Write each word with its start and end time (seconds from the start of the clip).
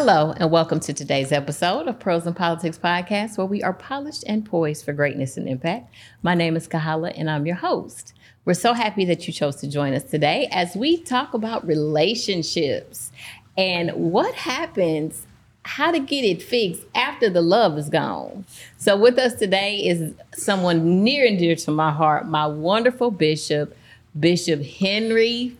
Hello, 0.00 0.32
and 0.36 0.52
welcome 0.52 0.78
to 0.78 0.92
today's 0.92 1.32
episode 1.32 1.88
of 1.88 1.98
Pearls 1.98 2.24
and 2.24 2.36
Politics 2.36 2.78
Podcast, 2.78 3.36
where 3.36 3.48
we 3.48 3.64
are 3.64 3.72
polished 3.72 4.22
and 4.28 4.46
poised 4.46 4.84
for 4.84 4.92
greatness 4.92 5.36
and 5.36 5.48
impact. 5.48 5.92
My 6.22 6.36
name 6.36 6.54
is 6.54 6.68
Kahala, 6.68 7.12
and 7.16 7.28
I'm 7.28 7.46
your 7.46 7.56
host. 7.56 8.12
We're 8.44 8.54
so 8.54 8.74
happy 8.74 9.04
that 9.06 9.26
you 9.26 9.32
chose 9.32 9.56
to 9.56 9.66
join 9.66 9.94
us 9.94 10.04
today 10.04 10.48
as 10.52 10.76
we 10.76 11.02
talk 11.02 11.34
about 11.34 11.66
relationships 11.66 13.10
and 13.56 13.90
what 13.90 14.36
happens, 14.36 15.26
how 15.64 15.90
to 15.90 15.98
get 15.98 16.24
it 16.24 16.44
fixed 16.44 16.84
after 16.94 17.28
the 17.28 17.42
love 17.42 17.76
is 17.76 17.88
gone. 17.88 18.44
So, 18.76 18.96
with 18.96 19.18
us 19.18 19.34
today 19.34 19.78
is 19.78 20.14
someone 20.32 21.02
near 21.02 21.26
and 21.26 21.40
dear 21.40 21.56
to 21.56 21.72
my 21.72 21.90
heart, 21.90 22.28
my 22.28 22.46
wonderful 22.46 23.10
bishop, 23.10 23.76
Bishop 24.16 24.62
Henry. 24.62 25.56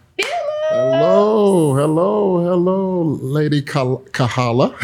Hello, 0.70 1.74
hello, 1.74 2.44
hello, 2.44 3.02
Lady 3.02 3.62
Kahala. 3.62 4.76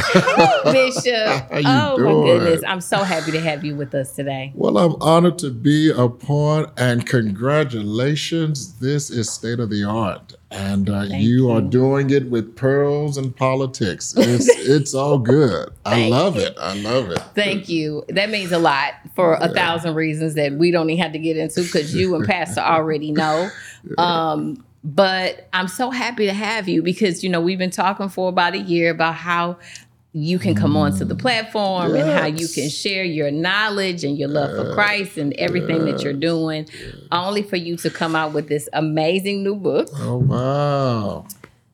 Hey, 0.64 0.72
Bishop. 0.72 1.50
You 1.54 1.62
oh, 1.66 1.96
doing? 1.98 2.16
my 2.16 2.24
goodness. 2.24 2.62
I'm 2.66 2.80
so 2.80 3.04
happy 3.04 3.32
to 3.32 3.40
have 3.40 3.64
you 3.64 3.76
with 3.76 3.94
us 3.94 4.16
today. 4.16 4.52
well, 4.54 4.78
I'm 4.78 4.96
honored 5.02 5.38
to 5.40 5.50
be 5.50 5.90
a 5.94 6.08
part, 6.08 6.70
and 6.78 7.06
congratulations. 7.06 8.78
This 8.78 9.10
is 9.10 9.28
state 9.30 9.60
of 9.60 9.68
the 9.68 9.84
art, 9.84 10.32
and 10.50 10.88
uh, 10.88 11.06
Thank 11.06 11.22
you, 11.22 11.50
are 11.50 11.60
doing 11.60 12.08
it 12.08 12.30
with 12.30 12.56
pearls 12.56 13.18
and 13.18 13.36
politics. 13.36 14.14
It's 14.16 14.48
it's 14.66 14.94
all 14.94 15.18
good. 15.18 15.68
I 15.84 16.08
love 16.08 16.36
you. 16.36 16.42
it. 16.42 16.56
I 16.58 16.74
love 16.76 17.10
it. 17.10 17.18
Thank 17.34 17.68
you. 17.68 18.04
That 18.08 18.30
means 18.30 18.52
a 18.52 18.58
lot 18.58 18.94
for 19.14 19.34
a 19.34 19.50
thousand 19.50 19.94
reasons 19.96 20.32
that 20.34 20.54
we 20.54 20.70
don't 20.70 20.88
even 20.88 21.02
have 21.02 21.12
to 21.12 21.18
get 21.18 21.36
into 21.36 21.62
because 21.62 21.94
you 21.94 22.14
and 22.14 22.24
Pastor 22.26 22.62
already 22.62 23.12
know. 23.12 23.50
Um, 23.98 24.64
but 24.84 25.48
I'm 25.54 25.66
so 25.66 25.90
happy 25.90 26.26
to 26.26 26.34
have 26.34 26.68
you 26.68 26.82
because 26.82 27.24
you 27.24 27.30
know 27.30 27.40
we've 27.40 27.58
been 27.58 27.70
talking 27.70 28.10
for 28.10 28.28
about 28.28 28.54
a 28.54 28.58
year 28.58 28.90
about 28.90 29.14
how 29.14 29.56
you 30.16 30.38
can 30.38 30.54
come 30.54 30.76
onto 30.76 31.04
the 31.04 31.16
mm. 31.16 31.20
platform 31.20 31.92
and 31.96 32.08
how 32.08 32.26
you 32.26 32.46
can 32.46 32.68
share 32.68 33.02
your 33.02 33.32
knowledge 33.32 34.04
and 34.04 34.16
your 34.16 34.28
love 34.28 34.54
for 34.54 34.72
Christ 34.72 35.16
and 35.16 35.32
everything 35.34 35.86
that 35.86 36.02
you're 36.02 36.12
doing, 36.12 36.68
only 37.10 37.42
for 37.42 37.56
you 37.56 37.76
to 37.78 37.90
come 37.90 38.14
out 38.14 38.32
with 38.32 38.48
this 38.48 38.68
amazing 38.72 39.42
new 39.42 39.56
book. 39.56 39.88
Oh 39.94 40.18
wow! 40.18 41.26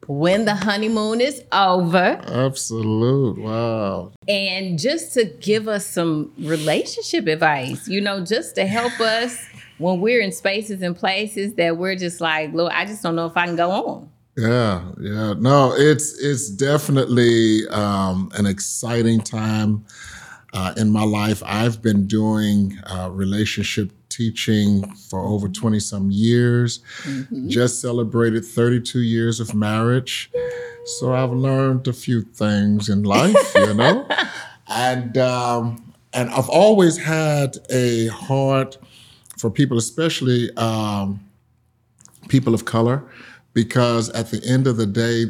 When 0.07 0.47
the 0.47 0.55
honeymoon 0.55 1.21
is 1.21 1.43
over. 1.53 2.19
Absolute 2.27 3.39
wow. 3.39 4.13
and 4.27 4.79
just 4.79 5.13
to 5.15 5.25
give 5.25 5.69
us 5.69 5.85
some 5.85 6.33
relationship 6.39 7.27
advice, 7.27 7.87
you 7.89 8.01
know, 8.01 8.25
just 8.25 8.55
to 8.55 8.67
help 8.67 8.99
us 9.01 9.50
when 9.81 10.01
we're 10.01 10.21
in 10.21 10.31
spaces 10.31 10.83
and 10.83 10.95
places 10.95 11.55
that 11.55 11.77
we're 11.77 11.97
just 11.97 12.21
like, 12.21 12.53
Lord, 12.53 12.73
I 12.73 12.85
just 12.85 13.03
don't 13.03 13.17
know 13.17 13.27
if 13.27 13.37
I 13.37 13.47
can 13.47 13.57
go 13.57 13.71
on. 13.71 14.11
Yeah, 14.37 14.85
yeah. 15.01 15.35
No, 15.39 15.75
it's 15.75 16.19
it's 16.19 16.51
definitely 16.51 17.67
um, 17.69 18.31
an 18.35 18.47
exciting 18.47 19.21
time 19.21 19.85
uh, 20.53 20.75
in 20.77 20.91
my 20.91 21.03
life. 21.03 21.43
I've 21.45 21.83
been 21.83 22.07
doing 22.07 22.79
uh, 22.87 23.11
relationship 23.11 23.91
teaching 24.09 24.89
for 24.95 25.21
over 25.21 25.49
twenty 25.49 25.81
some 25.81 26.11
years. 26.11 26.81
Just 27.49 27.81
celebrated 27.81 28.45
thirty 28.45 28.81
two 28.81 29.01
years 29.01 29.41
of 29.41 29.55
marriage, 29.55 30.31
so 30.85 31.13
I've 31.13 31.33
learned 31.33 31.89
a 31.89 31.93
few 31.93 32.23
things 32.23 32.89
in 32.89 33.03
life, 33.03 33.55
you 33.55 33.75
know, 33.75 34.07
and 34.69 35.19
um, 35.19 35.93
and 36.13 36.31
I've 36.31 36.49
always 36.49 36.97
had 36.97 37.57
a 37.69 38.07
heart 38.09 38.79
for 39.41 39.51
people, 39.51 39.79
especially. 39.79 40.55
Um, 40.57 41.21
people 42.29 42.55
of 42.55 42.65
color 42.65 43.03
because 43.53 44.09
at 44.11 44.31
the 44.31 44.43
end 44.47 44.67
of 44.67 44.77
the 44.77 44.87
day, 44.87 45.27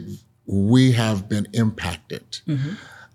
we 0.46 0.92
have 0.92 1.28
been 1.28 1.46
impacted 1.52 2.38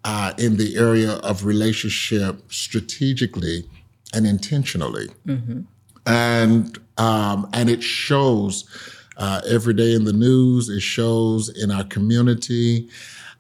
uh, 0.04 0.34
in 0.38 0.58
the 0.58 0.78
area 0.78 1.14
of 1.18 1.46
relationship 1.46 2.42
strategically 2.52 3.70
and 4.14 4.26
intentionally. 4.26 5.10
And, 6.08 6.78
um, 6.98 7.50
and 7.54 7.70
it 7.70 7.84
shows 7.84 8.66
uh, 9.18 9.42
every 9.48 9.74
day 9.74 9.94
in 9.94 10.06
the 10.06 10.14
news, 10.14 10.70
it 10.70 10.82
shows 10.82 11.50
in 11.50 11.72
our 11.72 11.84
community. 11.84 12.90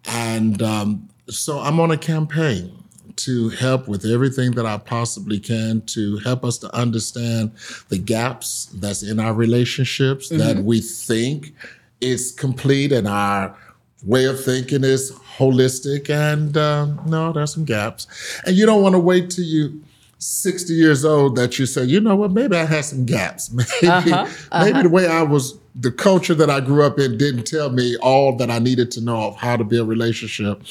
And 0.06 0.62
um, 0.62 1.09
so 1.29 1.59
I'm 1.59 1.79
on 1.79 1.91
a 1.91 1.97
campaign 1.97 2.72
to 3.18 3.50
help 3.50 3.88
with 3.88 4.06
everything 4.06 4.52
that 4.52 4.66
I 4.66 4.78
possibly 4.78 5.40
can 5.40 5.81
to 5.88 6.18
help 6.20 6.44
us 6.44 6.58
to 6.59 6.76
understand 6.76 7.52
the 7.90 7.98
gaps 7.98 8.66
that's 8.76 9.03
in 9.03 9.20
our 9.20 9.34
relationships 9.34 10.30
that 10.30 10.58
we 10.64 10.81
think 10.81 11.53
is 12.02 12.31
complete 12.31 12.92
and 12.92 13.08
our 13.08 13.56
way 14.03 14.26
of 14.26 14.44
thinking 14.44 14.84
is 14.84 15.12
holistic. 15.38 16.09
And 16.09 16.56
um, 16.58 17.00
no, 17.08 17.31
there's 17.31 17.53
some 17.53 17.66
gaps. 17.66 18.08
And 18.46 18.56
you 18.56 18.66
don't 18.66 18.81
want 18.81 18.94
to 18.94 19.00
wait 19.00 19.30
till 19.30 19.46
you 19.46 19.82
60 20.20 20.74
years 20.74 21.03
old 21.06 21.36
that 21.36 21.59
you 21.59 21.66
say, 21.66 21.84
you 21.84 22.00
know 22.00 22.16
what, 22.16 22.32
maybe 22.32 22.56
I 22.56 22.66
had 22.66 22.86
some 22.86 23.06
gaps. 23.06 23.52
Maybe, 23.82 24.12
Uh-huh, 24.12 24.64
maybe 24.64 24.82
the 24.84 24.90
way 24.90 25.08
I 25.08 25.22
was, 25.22 25.58
the 25.76 25.92
culture 25.92 26.34
that 26.36 26.50
I 26.50 26.62
grew 26.62 26.84
up 26.84 26.97
in 27.00 27.18
didn't 27.18 27.44
tell 27.46 27.70
me 27.70 27.97
all 27.97 28.36
that 28.38 28.50
I 28.50 28.59
needed 28.59 28.92
to 28.92 29.02
know 29.02 29.28
of 29.28 29.36
how 29.36 29.58
to 29.58 29.64
build 29.64 29.88
a 29.88 29.90
relationship. 29.90 30.62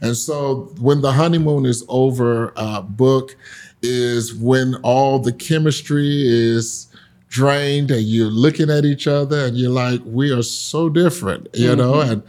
And 0.00 0.16
so 0.16 0.72
when 0.80 1.00
the 1.00 1.12
honeymoon 1.12 1.66
is 1.66 1.84
over, 1.88 2.52
uh, 2.56 2.82
book 2.82 3.36
is 3.82 4.34
when 4.34 4.74
all 4.76 5.18
the 5.18 5.32
chemistry 5.32 6.22
is 6.26 6.86
drained 7.28 7.90
and 7.90 8.02
you're 8.02 8.30
looking 8.30 8.70
at 8.70 8.84
each 8.84 9.06
other 9.06 9.44
and 9.44 9.56
you're 9.56 9.70
like, 9.70 10.00
we 10.04 10.32
are 10.32 10.42
so 10.42 10.88
different, 10.88 11.48
you 11.54 11.74
know, 11.76 12.00
and 12.00 12.22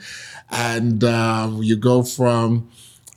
and 0.51 1.03
um, 1.03 1.61
you 1.61 1.75
go 1.75 2.03
from 2.03 2.69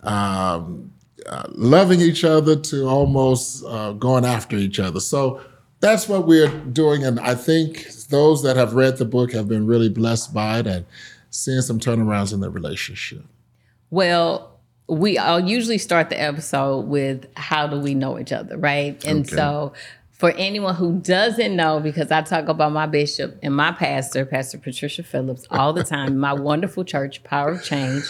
um, 0.03 0.93
uh, 1.27 1.45
loving 1.51 2.01
each 2.01 2.25
other 2.25 2.57
to 2.57 2.87
almost 2.87 3.65
uh, 3.67 3.93
going 3.93 4.25
after 4.25 4.57
each 4.57 4.79
other. 4.79 5.01
So 5.01 5.41
that's 5.81 6.09
what 6.09 6.27
we're 6.27 6.49
doing, 6.49 7.05
and 7.05 7.19
I 7.19 7.35
think 7.35 7.89
those 8.09 8.43
that 8.45 8.57
have 8.57 8.75
read 8.75 8.99
the 8.99 9.05
book 9.05 9.33
have 9.33 9.49
been 9.49 9.67
really 9.67 9.89
blessed 9.89 10.33
by 10.33 10.61
it 10.61 10.67
and 10.67 10.85
seeing 11.31 11.63
some 11.63 11.81
turnarounds 11.81 12.33
in 12.33 12.41
their 12.41 12.51
relationship. 12.51 13.25
Well, 13.93 14.59
we 14.89 15.19
I'll 15.19 15.39
usually 15.47 15.77
start 15.77 16.09
the 16.09 16.19
episode 16.21 16.87
with 16.89 17.27
how 17.37 17.67
do 17.67 17.79
we 17.79 17.95
know 17.95 18.19
each 18.19 18.33
other, 18.33 18.57
right? 18.57 19.03
And 19.05 19.21
Okay. 19.27 19.37
so 19.37 19.75
for 20.11 20.31
anyone 20.31 20.75
who 20.75 20.99
doesn't 21.01 21.55
know, 21.55 21.79
because 21.79 22.11
I 22.11 22.23
talk 22.23 22.49
about 22.49 22.73
my 22.73 22.87
bishop 22.87 23.39
and 23.43 23.55
my 23.55 23.71
pastor, 23.73 24.25
Pastor 24.25 24.57
Patricia 24.57 25.03
Phillips, 25.03 25.47
all 25.51 25.75
the 25.75 25.83
time, 25.85 26.17
my 26.19 26.33
wonderful 26.51 26.85
church, 26.85 27.23
Power 27.23 27.51
of 27.51 27.63
Change, 27.65 28.05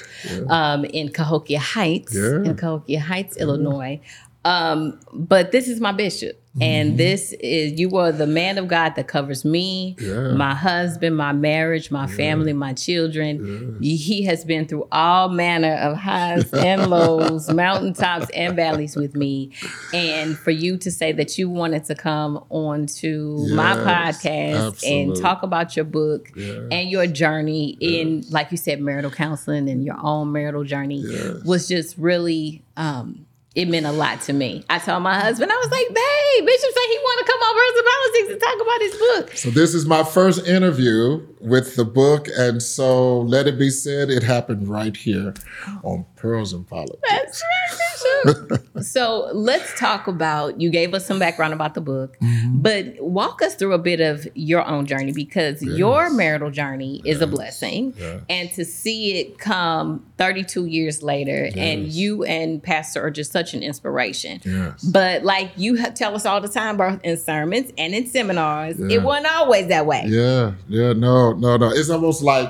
um, 0.48 0.84
in 0.84 1.08
Cahokia 1.10 1.58
Heights, 1.58 2.14
Yeah. 2.14 2.44
in 2.44 2.54
Cahokia 2.56 3.00
Heights, 3.00 3.36
Illinois. 3.36 4.00
Um, 4.44 5.00
but 5.12 5.50
this 5.50 5.66
is 5.68 5.80
my 5.80 5.90
bishop. 5.92 6.38
And 6.60 6.98
this 6.98 7.32
is 7.40 7.80
you 7.80 7.96
are 7.96 8.12
the 8.12 8.26
man 8.26 8.58
of 8.58 8.68
God 8.68 8.94
that 8.96 9.08
covers 9.08 9.44
me, 9.44 9.96
Yeah. 9.98 10.32
my 10.32 10.54
husband, 10.54 11.16
my 11.16 11.32
marriage, 11.32 11.90
my 11.90 12.06
family, 12.06 12.52
my 12.52 12.74
children. 12.74 13.78
He 13.80 14.24
has 14.24 14.44
been 14.44 14.66
through 14.68 14.86
all 14.92 15.28
manner 15.30 15.74
of 15.74 15.96
highs 15.96 16.52
and 16.52 16.90
lows, 16.90 17.50
mountaintops 17.50 18.28
and 18.30 18.54
valleys 18.54 18.96
with 18.96 19.16
me. 19.16 19.52
And 19.94 20.38
for 20.38 20.50
you 20.50 20.76
to 20.78 20.90
say 20.90 21.12
that 21.12 21.36
you 21.38 21.48
wanted 21.50 21.84
to 21.84 21.94
come 21.94 22.44
on 22.50 22.86
to 23.00 23.46
my 23.50 23.72
Yes, 23.74 24.22
podcast 24.22 24.86
and 24.90 25.16
talk 25.16 25.42
about 25.42 25.74
your 25.74 25.84
book 25.86 26.30
Yeah. 26.36 26.68
and 26.70 26.90
your 26.90 27.06
journey 27.06 27.76
in, 27.80 28.24
like 28.30 28.50
you 28.50 28.56
said, 28.58 28.80
marital 28.80 29.10
counseling 29.10 29.68
and 29.68 29.84
your 29.84 29.96
own 30.02 30.32
marital 30.32 30.64
journey 30.64 31.00
Yes. 31.06 31.44
was 31.44 31.66
just 31.68 31.96
really 31.98 32.62
um 32.76 33.26
it 33.54 33.68
meant 33.68 33.86
a 33.86 33.92
lot 33.92 34.20
to 34.22 34.32
me. 34.32 34.64
I 34.70 34.78
told 34.78 35.02
my 35.02 35.18
husband, 35.18 35.52
I 35.52 35.56
was 35.56 35.70
like, 35.70 35.88
babe, 35.88 36.46
Bishop 36.46 36.70
said 36.72 36.86
he 36.88 36.98
want 36.98 37.26
to 37.26 37.32
come 37.32 37.40
on 37.40 37.54
Pearls 37.54 37.78
of 37.78 37.84
Politics 37.92 38.32
and 38.32 38.40
talk 38.40 38.58
about 38.66 38.80
his 38.80 38.96
book. 38.96 39.36
So 39.36 39.50
this 39.50 39.74
is 39.74 39.86
my 39.86 40.04
first 40.04 40.46
interview 40.46 41.26
with 41.40 41.76
the 41.76 41.84
book, 41.84 42.28
and 42.36 42.62
so 42.62 43.20
let 43.20 43.46
it 43.46 43.58
be 43.58 43.70
said, 43.70 44.10
it 44.10 44.22
happened 44.22 44.68
right 44.68 44.96
here 44.96 45.34
on 45.82 46.06
Pearls 46.16 46.52
and 46.52 46.66
Politics. 46.66 47.02
That's 47.08 47.42
right. 47.42 47.91
so 48.82 49.30
let's 49.32 49.78
talk 49.78 50.06
about 50.06 50.60
you 50.60 50.70
gave 50.70 50.94
us 50.94 51.06
some 51.06 51.18
background 51.18 51.52
about 51.52 51.74
the 51.74 51.80
book, 51.80 52.18
mm-hmm. 52.20 52.58
but 52.58 53.00
walk 53.00 53.42
us 53.42 53.54
through 53.54 53.72
a 53.72 53.78
bit 53.78 54.00
of 54.00 54.26
your 54.34 54.66
own 54.66 54.86
journey 54.86 55.12
because 55.12 55.62
your 55.62 56.10
marital 56.10 56.50
journey 56.50 57.02
is 57.04 57.20
a 57.20 57.26
blessing. 57.26 57.94
And 58.28 58.50
to 58.52 58.64
see 58.64 59.18
it 59.18 59.38
come 59.38 60.04
32 60.18 60.66
years 60.66 61.02
later, 61.02 61.48
and 61.56 61.86
you 61.86 62.24
and 62.24 62.62
Pastor 62.62 63.04
are 63.04 63.10
just 63.10 63.32
such 63.32 63.54
an 63.54 63.62
inspiration. 63.62 64.40
Yes. 64.44 64.82
But 64.82 65.24
like 65.24 65.52
you 65.56 65.82
tell 65.92 66.14
us 66.14 66.26
all 66.26 66.40
the 66.40 66.48
time, 66.48 66.76
both 66.76 67.00
in 67.02 67.16
sermons 67.16 67.72
and 67.78 67.94
in 67.94 68.06
seminars, 68.06 68.78
Yeah. 68.78 68.96
it 68.96 69.02
wasn't 69.02 69.32
always 69.34 69.68
that 69.68 69.86
way. 69.86 70.04
Yeah, 70.06 70.52
yeah, 70.68 70.92
no, 70.92 71.32
no, 71.32 71.56
no. 71.56 71.70
It's 71.70 71.90
almost 71.90 72.22
like 72.22 72.48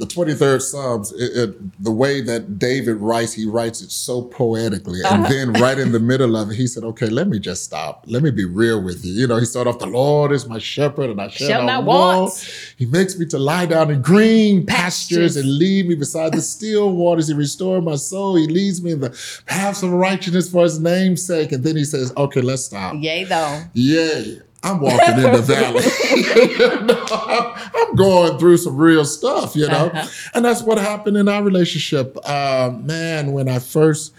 the 0.00 0.06
23rd 0.06 0.62
Psalms, 0.62 1.12
it, 1.12 1.36
it, 1.36 1.82
the 1.82 1.90
way 1.90 2.20
that 2.22 2.58
David 2.58 2.96
writes, 2.96 3.34
he 3.34 3.46
writes 3.46 3.82
it 3.82 3.92
so 3.92 4.22
poetically. 4.22 5.00
And 5.04 5.24
uh-huh. 5.24 5.32
then 5.32 5.52
right 5.54 5.78
in 5.78 5.92
the 5.92 6.00
middle 6.00 6.36
of 6.36 6.50
it, 6.50 6.56
he 6.56 6.66
said, 6.66 6.84
okay, 6.84 7.06
let 7.06 7.28
me 7.28 7.38
just 7.38 7.64
stop. 7.64 8.04
Let 8.06 8.22
me 8.22 8.30
be 8.30 8.44
real 8.46 8.82
with 8.82 9.04
you. 9.04 9.12
You 9.12 9.26
know, 9.26 9.36
he 9.36 9.44
started 9.44 9.70
off, 9.70 9.78
the 9.78 9.86
Lord 9.86 10.32
is 10.32 10.46
my 10.48 10.58
shepherd 10.58 11.10
and 11.10 11.20
I 11.20 11.28
shall, 11.28 11.48
Shall 11.48 11.62
not 11.62 11.80
not 11.80 11.84
want. 11.84 12.18
want. 12.18 12.74
He 12.78 12.86
makes 12.86 13.18
me 13.18 13.26
to 13.26 13.38
lie 13.38 13.66
down 13.66 13.90
in 13.90 14.00
green 14.02 14.64
pastures, 14.66 15.34
Pastures. 15.34 15.36
and 15.36 15.58
lead 15.58 15.86
me 15.86 15.94
beside 15.94 16.32
the 16.32 16.40
still 16.40 16.92
waters. 16.92 17.28
He 17.28 17.34
restores 17.34 17.84
my 17.84 17.96
soul. 17.96 18.36
He 18.36 18.46
leads 18.46 18.82
me 18.82 18.92
in 18.92 19.00
the 19.00 19.10
paths 19.46 19.82
of 19.82 19.92
righteousness 19.92 20.50
for 20.50 20.62
his 20.62 20.80
name's 20.80 21.24
sake. 21.24 21.52
And 21.52 21.62
then 21.62 21.76
he 21.76 21.84
says, 21.84 22.12
okay, 22.16 22.40
let's 22.40 22.64
stop. 22.64 22.94
Yay, 22.98 23.24
though. 23.24 23.62
Yay. 23.74 24.40
I'm 24.62 24.80
walking 24.80 25.14
in 25.16 25.32
the 25.32 25.42
valley. 25.42 25.84
You 26.60 26.80
know, 26.82 27.04
I'm- 27.10 27.70
I'm 27.74 27.94
going 27.96 28.38
through 28.38 28.58
some 28.58 28.76
real 28.76 29.04
stuff, 29.04 29.56
you 29.56 29.66
know? 29.66 29.86
Uh-huh. 29.92 30.06
And 30.34 30.44
that's 30.44 30.62
what 30.62 30.78
happened 30.78 31.16
in 31.16 31.28
our 31.28 31.42
relationship. 31.42 32.16
Uh, 32.24 32.70
man, 32.82 33.32
when 33.32 33.48
I 33.48 33.58
first 33.58 34.12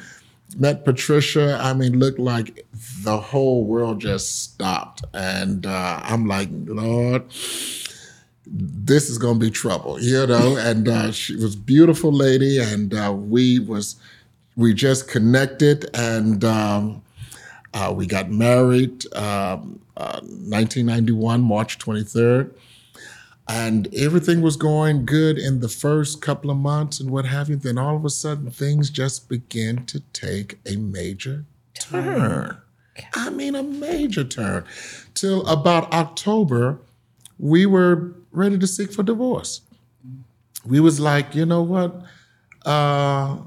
met 0.57 0.83
Patricia, 0.83 1.59
I 1.61 1.73
mean, 1.73 1.99
looked 1.99 2.19
like 2.19 2.65
the 3.03 3.17
whole 3.17 3.65
world 3.65 4.01
just 4.01 4.43
stopped. 4.43 5.03
And 5.13 5.65
uh, 5.65 5.99
I'm 6.03 6.25
like, 6.27 6.49
Lord, 6.51 7.23
this 8.47 9.09
is 9.09 9.17
going 9.17 9.39
to 9.39 9.45
be 9.45 9.51
trouble, 9.51 9.99
you 10.01 10.25
know? 10.27 10.57
And 10.59 10.88
uh, 10.88 11.11
she 11.11 11.35
was 11.35 11.55
a 11.55 11.57
beautiful 11.59 12.11
lady, 12.11 12.57
and 12.59 12.93
uh, 12.93 13.13
we 13.15 13.59
was, 13.59 13.95
we 14.55 14.73
just 14.73 15.07
connected, 15.07 15.89
and 15.93 16.43
um, 16.43 17.01
uh, 17.73 17.94
we 17.95 18.06
got 18.06 18.29
married 18.29 19.06
um, 19.15 19.79
uh, 19.97 20.19
1991, 20.21 21.41
March 21.41 21.77
23rd. 21.79 22.53
And 23.47 23.94
everything 23.94 24.41
was 24.41 24.56
going 24.56 25.06
good 25.06 25.38
in 25.38 25.59
the 25.59 25.68
first 25.68 26.21
couple 26.21 26.50
of 26.50 26.57
months 26.57 27.00
and 27.00 27.09
what 27.09 27.25
have 27.25 27.50
you. 27.50 27.57
Then 27.57 27.77
all 27.77 27.97
of 27.97 28.06
a 28.06 28.09
sudden, 28.09 28.50
things 28.50 28.89
just 28.89 29.27
began 29.27 29.85
to 29.88 30.00
take 30.13 30.59
a 30.65 30.77
major 30.77 31.45
turn. 31.73 32.57
I 33.13 33.29
mean, 33.29 33.56
a 33.56 33.63
major 33.63 34.24
turn. 34.24 34.63
Till 35.13 35.45
about 35.47 35.91
October, 35.91 36.79
we 37.39 37.65
were 37.65 38.13
ready 38.31 38.57
to 38.57 38.67
seek 38.67 38.94
for 38.94 39.03
divorce. 39.03 39.62
We 40.65 40.79
was 40.79 41.00
like, 41.00 41.35
you 41.35 41.45
know 41.45 41.63
what? 41.63 42.03
Uh, 42.65 43.38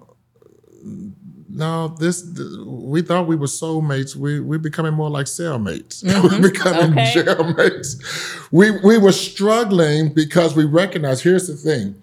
no, 1.57 1.89
this 2.01 2.21
th- 2.35 2.49
we 2.67 3.01
thought 3.01 3.27
we 3.29 3.37
were 3.37 3.47
soulmates. 3.47 4.17
We 4.17 4.41
we're 4.41 4.59
becoming 4.59 4.93
more 4.95 5.09
like 5.11 5.27
cellmates. 5.27 6.03
Mm-hmm. 6.05 6.43
we're 6.43 6.51
becoming 6.51 6.93
Okay. 6.93 7.13
jailmates. 7.15 8.49
We 8.51 8.73
we 8.83 8.99
were 8.99 9.13
struggling 9.13 10.13
because 10.13 10.57
we 10.57 10.65
recognized. 10.65 11.23
Here's 11.23 11.47
the 11.47 11.55
thing: 11.57 11.95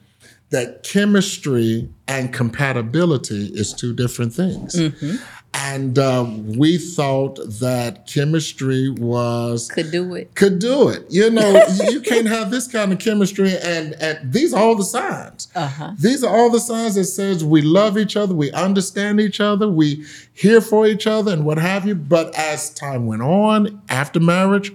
that 0.51 0.83
chemistry 0.83 1.89
and 2.07 2.33
compatibility 2.33 3.47
is 3.47 3.73
two 3.73 3.93
different 3.93 4.33
things. 4.33 4.75
Mm-hmm. 4.75 5.15
And 5.63 5.99
um, 5.99 6.57
we 6.57 6.79
thought 6.79 7.35
that 7.59 8.07
chemistry 8.07 8.89
was 8.89 9.69
Could 9.69 9.91
do 9.91 10.15
it. 10.15 10.33
could 10.33 10.57
do 10.57 10.89
it. 10.89 11.05
You 11.09 11.29
know, 11.29 11.63
you 11.89 12.01
can't 12.01 12.27
have 12.27 12.49
this 12.49 12.67
kind 12.67 12.91
of 12.91 12.97
chemistry, 12.97 13.55
and 13.61 13.93
and 14.01 14.33
these 14.33 14.55
are 14.55 14.59
all 14.59 14.75
the 14.75 14.83
signs. 14.83 15.49
Uh-huh. 15.53 15.91
These 15.99 16.23
are 16.23 16.35
all 16.35 16.49
the 16.49 16.59
signs 16.59 16.95
that 16.95 17.05
says 17.05 17.45
we 17.45 17.61
love 17.61 17.95
each 17.97 18.17
other, 18.17 18.33
we 18.33 18.51
understand 18.53 19.21
each 19.21 19.39
other, 19.39 19.69
we 19.69 20.03
here 20.33 20.61
for 20.61 20.87
each 20.87 21.05
other, 21.05 21.31
and 21.31 21.45
what 21.45 21.59
have 21.59 21.85
you. 21.85 21.93
But 21.93 22.33
as 22.35 22.71
time 22.71 23.05
went 23.05 23.21
on 23.21 23.83
after 23.87 24.19
marriage, 24.19 24.71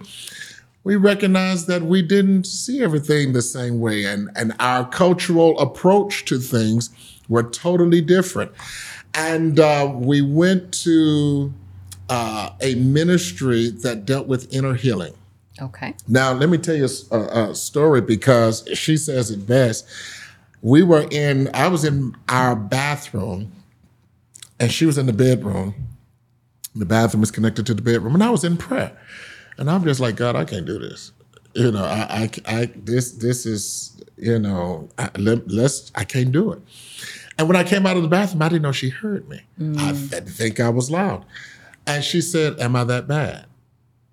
we 0.84 0.94
recognized 0.94 1.66
that 1.66 1.82
we 1.82 2.00
didn't 2.00 2.46
see 2.46 2.80
everything 2.80 3.32
the 3.32 3.42
same 3.42 3.80
way, 3.80 4.04
and 4.04 4.30
and 4.36 4.54
our 4.60 4.88
cultural 4.88 5.58
approach 5.58 6.24
to 6.26 6.38
things 6.38 6.90
were 7.28 7.42
totally 7.42 8.00
different. 8.00 8.52
And 9.16 9.58
uh, 9.58 9.90
we 9.94 10.20
went 10.20 10.72
to 10.84 11.52
uh, 12.08 12.50
a 12.60 12.74
ministry 12.74 13.70
that 13.70 14.04
dealt 14.04 14.26
with 14.26 14.52
inner 14.54 14.74
healing. 14.74 15.14
Okay. 15.60 15.94
Now, 16.06 16.32
let 16.32 16.50
me 16.50 16.58
tell 16.58 16.76
you 16.76 16.86
a, 17.10 17.18
a 17.18 17.54
story 17.54 18.02
because 18.02 18.68
she 18.74 18.96
says 18.96 19.30
it 19.30 19.46
best. 19.46 19.86
We 20.60 20.82
were 20.82 21.06
in, 21.10 21.48
I 21.54 21.68
was 21.68 21.84
in 21.84 22.14
our 22.28 22.54
bathroom 22.54 23.52
and 24.60 24.70
she 24.70 24.84
was 24.84 24.98
in 24.98 25.06
the 25.06 25.12
bedroom. 25.12 25.74
The 26.74 26.84
bathroom 26.84 27.22
was 27.22 27.30
connected 27.30 27.64
to 27.66 27.74
the 27.74 27.82
bedroom 27.82 28.14
and 28.14 28.22
I 28.22 28.30
was 28.30 28.44
in 28.44 28.58
prayer. 28.58 28.96
And 29.56 29.70
I'm 29.70 29.84
just 29.84 30.00
like, 30.00 30.16
God, 30.16 30.36
I 30.36 30.44
can't 30.44 30.66
do 30.66 30.78
this. 30.78 31.12
You 31.54 31.72
know, 31.72 31.84
I, 31.84 32.30
I, 32.46 32.54
I 32.54 32.70
this, 32.76 33.12
this 33.12 33.46
is, 33.46 33.98
you 34.18 34.38
know, 34.38 34.90
I, 34.98 35.08
let, 35.16 35.48
let's, 35.48 35.90
I 35.94 36.04
can't 36.04 36.32
do 36.32 36.52
it. 36.52 36.60
And 37.38 37.48
when 37.48 37.56
I 37.56 37.64
came 37.64 37.86
out 37.86 37.96
of 37.96 38.02
the 38.02 38.08
bathroom, 38.08 38.42
I 38.42 38.48
didn't 38.48 38.62
know 38.62 38.72
she 38.72 38.88
heard 38.88 39.28
me. 39.28 39.40
I 39.78 39.92
didn't 39.92 40.28
think 40.30 40.58
I 40.60 40.68
was 40.70 40.90
loud. 40.90 41.24
And 41.86 42.02
she 42.02 42.20
said, 42.20 42.58
Am 42.60 42.74
I 42.76 42.84
that 42.84 43.06
bad? 43.06 43.46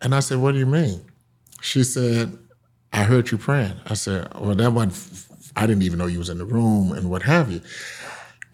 And 0.02 0.14
I 0.14 0.20
said, 0.20 0.40
What 0.40 0.52
do 0.54 0.60
you 0.60 0.66
mean? 0.66 1.06
She 1.62 1.84
said, 1.84 2.38
I 2.92 3.04
heard 3.04 3.32
you 3.32 3.38
praying. 3.38 3.76
I 3.86 3.94
said, 3.94 4.28
Well, 4.40 4.56
that 4.56 4.72
wasn't, 4.72 5.26
I 5.56 5.66
didn't 5.66 5.84
even 5.84 6.00
know 6.00 6.06
you 6.08 6.20
was 6.20 6.30
in 6.30 6.38
the 6.38 6.46
room 6.46 6.92
and 6.92 7.10
what 7.10 7.24
have 7.24 7.50
you. 7.52 7.62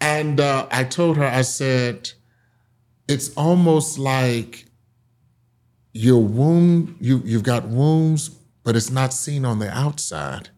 And 0.00 0.40
uh, 0.40 0.66
I 0.70 0.84
told 0.84 1.16
her, 1.16 1.24
I 1.26 1.42
said, 1.42 2.10
It's 3.08 3.34
almost 3.34 3.98
like 3.98 4.66
your 5.92 6.22
wound, 6.22 6.96
you, 7.00 7.20
you've 7.24 7.42
got 7.42 7.66
wounds, 7.66 8.28
but 8.62 8.76
it's 8.76 8.90
not 8.90 9.12
seen 9.12 9.44
on 9.44 9.58
the 9.58 9.68
outside. 9.76 10.50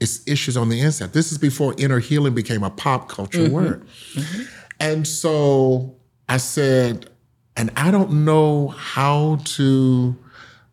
It's 0.00 0.26
issues 0.26 0.56
on 0.56 0.68
the 0.68 0.80
inside. 0.80 1.12
This 1.12 1.32
is 1.32 1.38
before 1.38 1.74
inner 1.78 1.98
healing 1.98 2.34
became 2.34 2.62
a 2.62 2.70
pop 2.70 3.08
culture 3.08 3.40
mm-hmm. 3.40 3.52
word. 3.52 3.86
Mm-hmm. 4.14 4.42
And 4.80 5.06
so 5.06 5.96
I 6.28 6.36
said, 6.36 7.10
and 7.56 7.70
I 7.76 7.90
don't 7.90 8.24
know 8.24 8.68
how 8.68 9.40
to 9.44 10.16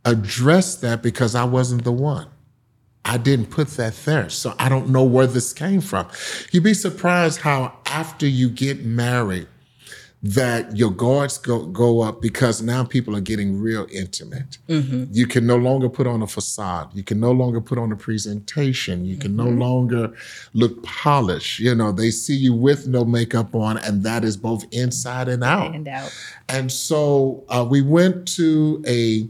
address 0.06 0.76
that 0.78 1.02
because 1.02 1.34
I 1.34 1.44
wasn't 1.44 1.84
the 1.84 1.92
one. 1.92 2.28
I 3.04 3.18
didn't 3.18 3.48
put 3.48 3.70
that 3.70 3.96
there. 4.06 4.30
So 4.30 4.54
I 4.58 4.70
don't 4.70 4.90
know 4.90 5.04
where 5.04 5.28
this 5.28 5.54
came 5.54 5.82
from. 5.82 6.08
You'd 6.52 6.64
be 6.64 6.74
surprised 6.74 7.42
how 7.42 7.78
after 7.86 8.28
you 8.28 8.50
get 8.50 8.84
married, 8.84 9.48
that 10.28 10.76
your 10.76 10.90
guards 10.90 11.38
go, 11.38 11.68
go 11.68 12.02
up 12.02 12.20
because 12.20 12.60
now 12.60 12.84
people 12.84 13.16
are 13.16 13.22
getting 13.22 13.62
real 13.62 13.86
intimate. 13.92 14.58
You 15.12 15.28
can 15.28 15.46
no 15.46 15.56
longer 15.56 15.88
put 15.88 16.08
on 16.08 16.24
a 16.24 16.28
facade. 16.28 16.90
You 16.96 17.04
can 17.04 17.20
no 17.20 17.32
longer 17.32 17.62
put 17.62 17.78
on 17.78 17.92
a 17.92 17.96
presentation. 17.96 19.06
You 19.06 19.18
can 19.18 19.36
no 19.36 19.44
longer 19.46 20.12
look 20.54 20.82
polished. 20.82 21.60
You 21.60 21.76
know, 21.76 21.92
they 21.92 22.10
see 22.10 22.36
you 22.36 22.56
with 22.56 22.88
no 22.88 23.06
makeup 23.06 23.54
on, 23.54 23.78
and 23.78 24.02
that 24.02 24.24
is 24.24 24.36
both 24.36 24.66
inside 24.72 25.28
and 25.28 25.44
out. 25.44 25.76
And 25.76 25.88
out. 25.88 26.12
And 26.50 26.72
so 26.72 27.44
uh, 27.50 27.68
we 27.70 27.84
went 27.84 28.28
to 28.30 28.84
a 28.88 29.28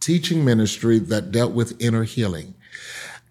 teaching 0.00 0.44
ministry 0.44 0.98
that 0.98 1.32
dealt 1.32 1.52
with 1.52 1.80
inner 1.80 2.04
healing. 2.04 2.54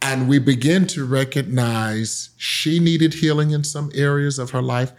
And 0.01 0.27
we 0.27 0.39
began 0.39 0.88
to 0.88 1.05
recognize 1.05 2.32
she 2.38 2.79
needed 2.79 3.13
healing 3.13 3.51
in 3.51 3.63
some 3.63 3.91
areas 3.93 4.39
of 4.39 4.51
her 4.51 4.62
life. 4.63 4.91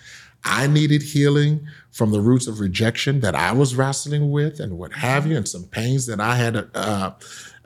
I 0.49 0.67
needed 0.67 1.03
healing 1.03 1.67
from 1.91 2.11
the 2.11 2.21
roots 2.21 2.47
of 2.47 2.59
rejection 2.59 3.21
that 3.21 3.35
I 3.35 3.53
was 3.53 3.75
wrestling 3.75 4.31
with 4.31 4.61
and 4.61 4.79
what 4.79 4.93
have 4.95 5.27
you, 5.27 5.37
and 5.37 5.47
some 5.47 5.65
pains 5.65 6.07
that 6.07 6.21
I 6.21 6.37
had 6.37 6.57
uh, 6.75 7.11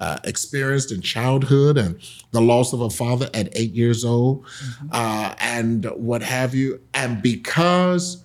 uh, 0.00 0.18
experienced 0.24 0.90
in 0.90 1.00
childhood 1.00 1.78
and 1.78 2.00
the 2.32 2.40
loss 2.40 2.72
of 2.72 2.80
a 2.80 2.90
father 2.90 3.28
at 3.34 3.56
eight 3.56 3.72
years 3.72 4.04
old 4.04 4.44
uh, 4.90 5.34
and 5.38 5.84
what 5.94 6.22
have 6.22 6.54
you. 6.54 6.80
And 6.92 7.22
because 7.22 8.24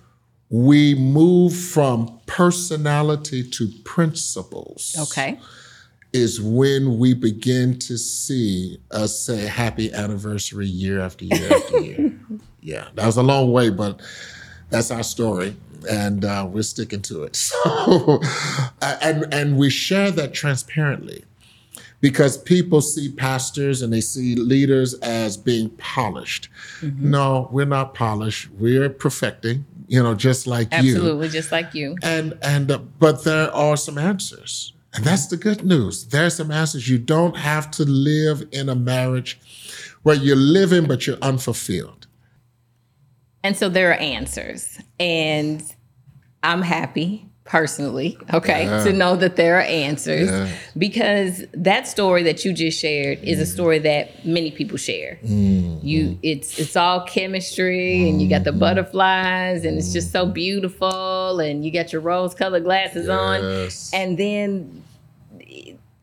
we 0.50 0.94
move 0.94 1.54
from 1.54 2.18
personality 2.26 3.48
to 3.48 3.68
principles 3.84 4.96
Okay. 4.98 5.38
is 6.12 6.40
when 6.40 6.98
we 6.98 7.12
begin 7.14 7.78
to 7.80 7.96
see 7.98 8.78
us 8.90 9.18
say 9.20 9.46
happy 9.46 9.92
anniversary 9.92 10.66
year 10.66 11.00
after 11.00 11.24
year 11.24 11.52
after 11.54 11.80
year. 11.80 12.12
Yeah, 12.60 12.88
that 12.96 13.06
was 13.06 13.16
a 13.16 13.22
long 13.22 13.52
way, 13.52 13.70
but 13.70 14.00
that's 14.70 14.90
our 14.90 15.02
story, 15.02 15.56
and 15.88 16.24
uh, 16.24 16.46
we're 16.50 16.62
sticking 16.62 17.02
to 17.02 17.24
it. 17.24 17.36
So, 17.64 18.20
uh, 18.82 18.96
and 19.02 19.32
and 19.32 19.56
we 19.56 19.70
share 19.70 20.10
that 20.12 20.34
transparently 20.34 21.24
because 22.00 22.38
people 22.38 22.80
see 22.80 23.10
pastors 23.10 23.82
and 23.82 23.92
they 23.92 24.00
see 24.00 24.36
leaders 24.36 24.94
as 24.94 25.36
being 25.36 25.70
polished. 25.70 26.48
No, 26.82 27.48
we're 27.50 27.66
not 27.66 27.94
polished. 27.94 28.50
We're 28.52 28.88
perfecting. 28.90 29.64
You 29.88 30.02
know, 30.02 30.14
just 30.14 30.46
like 30.46 30.70
you 30.72 30.94
Absolutely. 30.94 31.28
Just 31.30 31.50
like 31.50 31.74
you. 31.74 31.96
and 32.02 32.36
and 32.42 32.70
uh, 32.70 32.78
but 32.98 33.24
there 33.24 33.50
are 33.54 33.76
some 33.76 33.98
answers 33.98 34.74
and 34.94 35.04
that's 35.04 35.26
the 35.26 35.36
good 35.36 35.64
news 35.64 36.06
there's 36.06 36.36
some 36.36 36.50
answers 36.50 36.88
you 36.88 36.98
don't 36.98 37.36
have 37.36 37.70
to 37.70 37.84
live 37.84 38.46
in 38.52 38.68
a 38.68 38.74
marriage 38.74 39.38
where 40.02 40.16
you're 40.16 40.36
living 40.36 40.86
but 40.86 41.06
you're 41.06 41.18
unfulfilled 41.22 41.97
And 43.42 43.56
so 43.56 43.68
there 43.68 43.90
are 43.90 43.94
answers. 43.94 44.78
And 44.98 45.62
I'm 46.42 46.62
happy. 46.62 47.28
personally, 47.48 48.18
okay, 48.34 48.64
yeah. 48.64 48.84
to 48.84 48.92
know 48.92 49.16
that 49.16 49.36
there 49.36 49.56
are 49.56 49.62
answers 49.62 50.28
yeah. 50.28 50.52
because 50.76 51.42
that 51.54 51.88
story 51.88 52.22
that 52.22 52.44
you 52.44 52.52
just 52.52 52.78
shared 52.78 53.18
is 53.22 53.38
mm. 53.38 53.42
a 53.42 53.46
story 53.46 53.78
that 53.78 54.24
many 54.24 54.50
people 54.50 54.76
share. 54.76 55.18
Mm. 55.24 55.82
You 55.82 56.18
it's 56.22 56.58
it's 56.58 56.76
all 56.76 57.04
chemistry 57.06 58.00
mm. 58.00 58.10
and 58.10 58.22
you 58.22 58.28
got 58.28 58.44
the 58.44 58.50
mm-hmm. 58.50 58.60
butterflies 58.60 59.64
and 59.64 59.78
it's 59.78 59.94
just 59.94 60.12
so 60.12 60.26
beautiful 60.26 61.40
and 61.40 61.64
you 61.64 61.72
got 61.72 61.90
your 61.90 62.02
rose 62.02 62.34
colored 62.34 62.64
glasses 62.64 63.06
yes. 63.06 63.92
on 63.94 63.98
and 63.98 64.18
then 64.18 64.84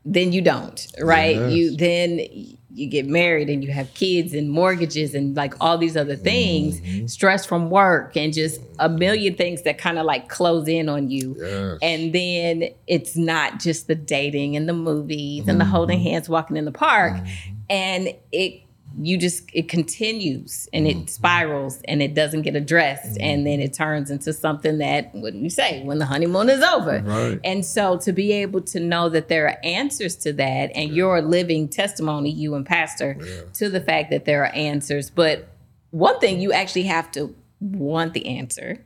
then 0.03 0.31
you 0.31 0.41
don't, 0.41 0.87
right? 0.99 1.35
Yes. 1.35 1.51
You 1.51 1.75
then 1.75 2.57
you 2.75 2.87
get 2.87 3.07
married 3.07 3.49
and 3.49 3.63
you 3.63 3.71
have 3.71 3.93
kids 3.93 4.33
and 4.33 4.51
mortgages 4.51 5.15
and 5.15 5.35
like 5.35 5.53
all 5.61 5.77
these 5.77 5.95
other 5.95 6.17
things, 6.17 6.81
mm-hmm. 6.81 7.07
stress 7.07 7.45
from 7.45 7.69
work 7.69 8.17
and 8.17 8.33
just 8.33 8.59
a 8.79 8.89
million 8.89 9.33
things 9.33 9.61
that 9.61 9.77
kind 9.77 9.97
of 9.97 10.05
like 10.05 10.27
close 10.27 10.67
in 10.67 10.89
on 10.89 11.09
you. 11.09 11.35
Yes. 11.39 11.79
And 11.81 12.13
then 12.13 12.69
it's 12.85 13.15
not 13.15 13.59
just 13.59 13.87
the 13.87 13.95
dating 13.95 14.57
and 14.57 14.67
the 14.67 14.73
movies 14.73 15.41
mm-hmm. 15.41 15.51
and 15.51 15.61
the 15.61 15.65
holding 15.65 15.99
mm-hmm. 15.99 16.09
hands 16.09 16.27
walking 16.27 16.57
in 16.57 16.65
the 16.65 16.71
park. 16.73 17.13
Mm-hmm. 17.13 17.53
And 17.69 18.13
it 18.33 18.64
you 19.01 19.17
just 19.17 19.49
it 19.53 19.67
continues 19.67 20.69
and 20.71 20.87
it 20.87 20.95
mm-hmm. 20.95 21.07
spirals 21.07 21.81
and 21.85 22.01
it 22.01 22.13
doesn't 22.13 22.43
get 22.43 22.55
addressed 22.55 23.15
mm-hmm. 23.15 23.23
and 23.23 23.45
then 23.47 23.59
it 23.59 23.73
turns 23.73 24.09
into 24.09 24.31
something 24.31 24.77
that 24.77 25.13
what 25.13 25.33
do 25.33 25.39
you 25.39 25.49
say 25.49 25.83
when 25.83 25.99
the 25.99 26.05
honeymoon 26.05 26.49
is 26.49 26.61
over 26.61 27.01
right. 27.03 27.39
and 27.43 27.65
so 27.65 27.97
to 27.97 28.13
be 28.13 28.31
able 28.31 28.61
to 28.61 28.79
know 28.79 29.09
that 29.09 29.27
there 29.27 29.47
are 29.47 29.57
answers 29.63 30.15
to 30.15 30.31
that 30.31 30.71
and 30.75 30.89
yeah. 30.89 30.95
you're 30.95 31.17
a 31.17 31.21
living 31.21 31.67
testimony 31.67 32.29
you 32.29 32.55
and 32.55 32.65
pastor 32.65 33.17
yeah. 33.19 33.41
to 33.53 33.69
the 33.69 33.81
fact 33.81 34.09
that 34.11 34.25
there 34.25 34.43
are 34.43 34.53
answers 34.53 35.09
but 35.09 35.49
one 35.91 36.17
thing 36.19 36.39
you 36.39 36.53
actually 36.53 36.83
have 36.83 37.11
to 37.11 37.35
want 37.59 38.13
the 38.13 38.25
answer 38.27 38.83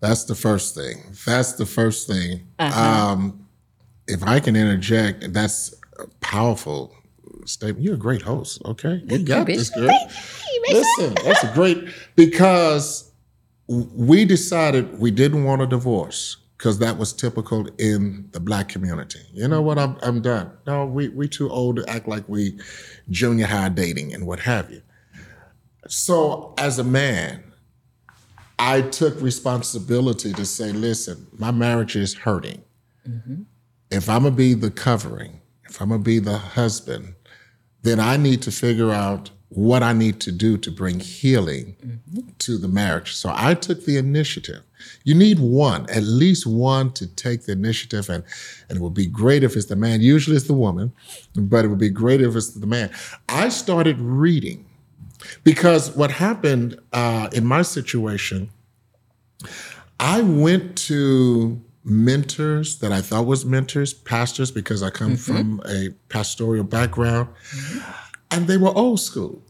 that's 0.00 0.24
the 0.24 0.34
first 0.34 0.74
thing 0.74 1.02
that's 1.26 1.52
the 1.54 1.66
first 1.66 2.08
thing 2.08 2.46
uh-huh. 2.58 3.12
um, 3.12 3.46
if 4.06 4.22
i 4.22 4.40
can 4.40 4.56
interject 4.56 5.32
that's 5.32 5.74
powerful 6.20 6.94
statement. 7.48 7.84
You're 7.84 7.94
a 7.94 7.98
great 7.98 8.22
host. 8.22 8.62
Okay, 8.64 9.02
you 9.06 9.18
got 9.24 9.46
this, 9.46 9.70
girl. 9.70 9.88
Listen, 10.70 11.14
that's 11.24 11.44
a 11.44 11.52
great 11.54 11.88
because 12.16 13.10
we 13.68 14.24
decided 14.24 14.98
we 14.98 15.10
didn't 15.10 15.44
want 15.44 15.62
a 15.62 15.66
divorce 15.66 16.36
because 16.56 16.78
that 16.80 16.98
was 16.98 17.12
typical 17.12 17.68
in 17.78 18.28
the 18.32 18.40
black 18.40 18.68
community. 18.68 19.20
You 19.32 19.48
know 19.48 19.62
what? 19.62 19.78
I'm 19.78 19.96
I'm 20.02 20.20
done. 20.20 20.50
No, 20.66 20.84
we 20.86 21.08
we 21.08 21.28
too 21.28 21.48
old 21.50 21.76
to 21.76 21.88
act 21.88 22.08
like 22.08 22.28
we 22.28 22.58
junior 23.10 23.46
high 23.46 23.68
dating 23.68 24.12
and 24.12 24.26
what 24.26 24.40
have 24.40 24.70
you. 24.70 24.82
So 25.86 26.54
as 26.58 26.78
a 26.78 26.84
man, 26.84 27.44
I 28.58 28.82
took 28.82 29.20
responsibility 29.20 30.32
to 30.32 30.44
say, 30.44 30.72
listen, 30.72 31.28
my 31.38 31.52
marriage 31.52 31.94
is 31.94 32.14
hurting. 32.14 32.62
Mm-hmm. 33.08 33.42
If 33.90 34.08
I'm 34.08 34.24
gonna 34.24 34.34
be 34.34 34.54
the 34.54 34.70
covering, 34.70 35.40
if 35.68 35.80
I'm 35.80 35.90
gonna 35.90 36.02
be 36.02 36.18
the 36.18 36.38
husband, 36.38 37.14
then 37.82 38.00
I 38.00 38.16
need 38.16 38.42
to 38.42 38.52
figure 38.52 38.90
out 38.90 39.30
what 39.50 39.82
I 39.82 39.92
need 39.92 40.20
to 40.20 40.32
do 40.32 40.58
to 40.58 40.70
bring 40.70 41.00
healing 41.00 41.76
mm-hmm. 41.84 42.28
to 42.38 42.58
the 42.58 42.68
marriage. 42.68 43.14
So 43.14 43.32
I 43.34 43.54
took 43.54 43.84
the 43.84 43.96
initiative. 43.96 44.62
You 45.04 45.14
need 45.14 45.38
one, 45.38 45.88
at 45.90 46.02
least 46.02 46.46
one 46.46 46.92
to 46.92 47.06
take 47.06 47.46
the 47.46 47.52
initiative 47.52 48.08
and 48.08 48.24
and 48.68 48.78
it 48.78 48.82
would 48.82 48.94
be 48.94 49.06
great 49.06 49.42
if 49.42 49.56
it's 49.56 49.66
the 49.66 49.76
man. 49.76 50.00
Usually 50.02 50.36
it's 50.36 50.46
the 50.46 50.54
woman, 50.54 50.92
but 51.34 51.64
it 51.64 51.68
would 51.68 51.78
be 51.78 51.88
great 51.88 52.20
if 52.20 52.36
it's 52.36 52.50
the 52.50 52.66
man. 52.66 52.90
I 53.28 53.48
started 53.48 53.98
reading 53.98 54.66
because 55.44 55.96
what 55.96 56.10
happened 56.10 56.78
uh, 56.92 57.28
in 57.32 57.46
my 57.46 57.62
situation, 57.62 58.50
I 59.98 60.20
went 60.20 60.76
to 60.88 61.60
mentors 61.88 62.78
that 62.78 62.92
I 62.92 63.00
thought 63.00 63.26
was 63.26 63.44
mentors, 63.44 63.92
pastors, 63.94 64.50
because 64.50 64.82
I 64.82 64.90
come 64.90 65.16
mm-hmm. 65.16 65.32
from 65.32 65.62
a 65.66 65.90
pastoral 66.08 66.64
background, 66.64 67.28
and 68.30 68.46
they 68.46 68.56
were 68.56 68.76
old 68.76 69.00
school. 69.00 69.42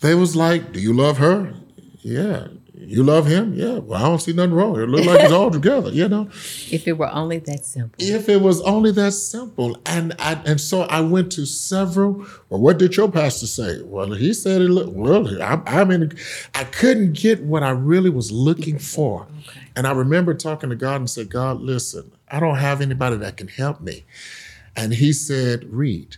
They 0.00 0.14
was 0.14 0.34
like, 0.34 0.72
"Do 0.72 0.80
you 0.80 0.92
love 0.92 1.18
her? 1.18 1.54
Yeah. 2.00 2.48
You 2.86 3.02
love 3.02 3.26
him? 3.26 3.54
Yeah. 3.54 3.78
Well, 3.78 4.02
I 4.02 4.08
don't 4.08 4.20
see 4.20 4.32
nothing 4.32 4.54
wrong. 4.54 4.80
It 4.80 4.88
looks 4.88 5.06
like 5.06 5.20
it's 5.20 5.32
all 5.32 5.50
together, 5.60 5.90
you 5.90 6.08
know. 6.08 6.28
If 6.70 6.86
it 6.86 6.96
were 6.96 7.12
only 7.12 7.38
that 7.40 7.64
simple. 7.64 7.94
If 7.98 8.28
it 8.28 8.40
was 8.40 8.60
only 8.62 8.92
that 8.92 9.12
simple, 9.12 9.76
and 9.86 10.14
I, 10.18 10.40
and 10.46 10.60
so 10.60 10.82
I 10.82 11.00
went 11.00 11.32
to 11.32 11.46
several. 11.46 12.24
Well, 12.48 12.60
what 12.60 12.78
did 12.78 12.96
your 12.96 13.10
pastor 13.10 13.46
say? 13.46 13.82
Well, 13.82 14.12
he 14.12 14.32
said 14.32 14.62
it. 14.62 14.68
Looked, 14.68 14.92
well, 14.92 15.42
I, 15.42 15.60
I 15.66 15.84
mean, 15.84 16.12
I 16.54 16.64
couldn't 16.64 17.14
get 17.14 17.42
what 17.42 17.62
I 17.62 17.70
really 17.70 18.10
was 18.10 18.30
looking 18.30 18.78
for. 18.78 19.22
Okay. 19.22 19.60
And 19.74 19.86
I 19.86 19.92
remember 19.92 20.32
talking 20.34 20.70
to 20.70 20.76
God 20.76 20.96
and 20.96 21.10
said, 21.10 21.28
God, 21.28 21.60
listen, 21.60 22.12
I 22.30 22.40
don't 22.40 22.56
have 22.56 22.80
anybody 22.80 23.16
that 23.16 23.36
can 23.36 23.48
help 23.48 23.80
me. 23.80 24.04
And 24.74 24.94
He 24.94 25.12
said, 25.12 25.64
read. 25.72 26.16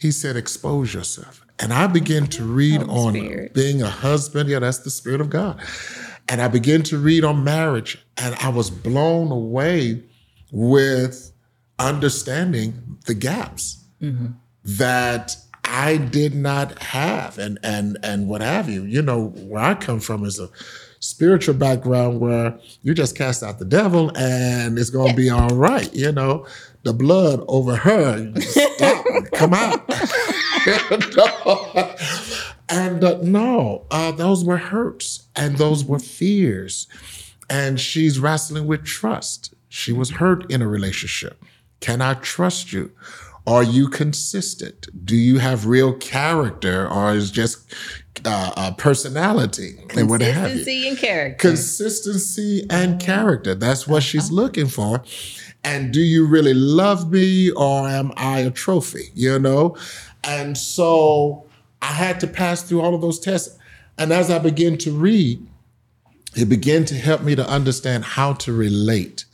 He 0.00 0.10
said, 0.10 0.36
expose 0.36 0.94
yourself. 0.94 1.44
And 1.58 1.74
I 1.74 1.86
began 1.86 2.26
to 2.28 2.44
read 2.44 2.82
Holy 2.82 3.20
on 3.20 3.26
Spirit. 3.26 3.54
being 3.54 3.82
a 3.82 3.90
husband. 3.90 4.48
Yeah, 4.48 4.60
that's 4.60 4.78
the 4.78 4.90
Spirit 4.90 5.20
of 5.20 5.28
God. 5.28 5.60
And 6.28 6.40
I 6.40 6.48
began 6.48 6.82
to 6.84 6.96
read 6.96 7.22
on 7.22 7.44
marriage, 7.44 7.98
and 8.16 8.34
I 8.36 8.48
was 8.48 8.70
blown 8.70 9.30
away 9.30 10.02
with 10.52 11.32
understanding 11.78 12.98
the 13.06 13.14
gaps 13.14 13.84
mm-hmm. 14.00 14.28
that 14.64 15.36
I 15.64 15.98
did 15.98 16.34
not 16.34 16.80
have, 16.82 17.36
and 17.38 17.58
and 17.62 17.98
and 18.02 18.28
what 18.28 18.40
have 18.40 18.68
you. 18.68 18.84
You 18.84 19.02
know, 19.02 19.28
where 19.28 19.62
I 19.62 19.74
come 19.74 20.00
from 20.00 20.24
is 20.24 20.38
a 20.38 20.48
spiritual 21.00 21.54
background 21.54 22.20
where 22.20 22.58
you 22.82 22.94
just 22.94 23.16
cast 23.16 23.42
out 23.42 23.58
the 23.58 23.64
devil 23.64 24.12
and 24.16 24.78
it's 24.78 24.90
going 24.90 25.10
to 25.10 25.16
be 25.16 25.30
all 25.30 25.48
right. 25.48 25.92
You 25.94 26.12
know, 26.12 26.46
the 26.82 26.92
blood 26.92 27.42
over 27.48 27.74
her, 27.74 28.32
stop, 28.40 28.99
come 29.32 29.54
out. 29.54 29.88
and 32.68 33.04
uh, 33.04 33.18
no, 33.22 33.86
uh, 33.90 34.12
those 34.12 34.44
were 34.44 34.58
hurts 34.58 35.28
and 35.36 35.56
those 35.58 35.84
were 35.84 35.98
fears. 35.98 36.86
And 37.48 37.80
she's 37.80 38.18
wrestling 38.18 38.66
with 38.66 38.84
trust. 38.84 39.54
She 39.68 39.92
was 39.92 40.10
hurt 40.10 40.50
in 40.50 40.62
a 40.62 40.68
relationship. 40.68 41.42
Can 41.80 42.00
I 42.00 42.14
trust 42.14 42.72
you? 42.72 42.92
Are 43.46 43.62
you 43.62 43.88
consistent? 43.88 44.88
Do 45.04 45.16
you 45.16 45.38
have 45.38 45.66
real 45.66 45.94
character 45.94 46.88
or 46.88 47.14
is 47.14 47.30
just 47.30 47.74
uh, 48.24 48.52
uh, 48.56 48.72
personality 48.72 49.78
and 49.96 50.08
what 50.08 50.20
have 50.20 50.34
you? 50.34 50.64
Consistency 50.64 50.88
and 50.88 50.98
character. 50.98 51.48
Consistency 51.48 52.66
and 52.70 53.00
character. 53.00 53.54
That's 53.54 53.86
what 53.86 54.02
she's 54.02 54.26
uh-huh. 54.26 54.34
looking 54.34 54.66
for. 54.66 55.02
And 55.62 55.92
do 55.92 56.00
you 56.00 56.26
really 56.26 56.54
love 56.54 57.10
me 57.10 57.50
or 57.50 57.88
am 57.88 58.12
I 58.16 58.40
a 58.40 58.50
trophy? 58.50 59.10
You 59.14 59.38
know? 59.38 59.76
And 60.24 60.56
so 60.56 61.46
I 61.82 61.92
had 61.92 62.20
to 62.20 62.26
pass 62.26 62.62
through 62.62 62.80
all 62.80 62.94
of 62.94 63.00
those 63.00 63.20
tests. 63.20 63.58
And 63.98 64.12
as 64.12 64.30
I 64.30 64.38
began 64.38 64.78
to 64.78 64.92
read, 64.92 65.46
it 66.34 66.48
began 66.48 66.84
to 66.86 66.94
help 66.94 67.22
me 67.22 67.34
to 67.34 67.46
understand 67.46 68.04
how 68.04 68.34
to 68.34 68.52
relate. 68.52 69.24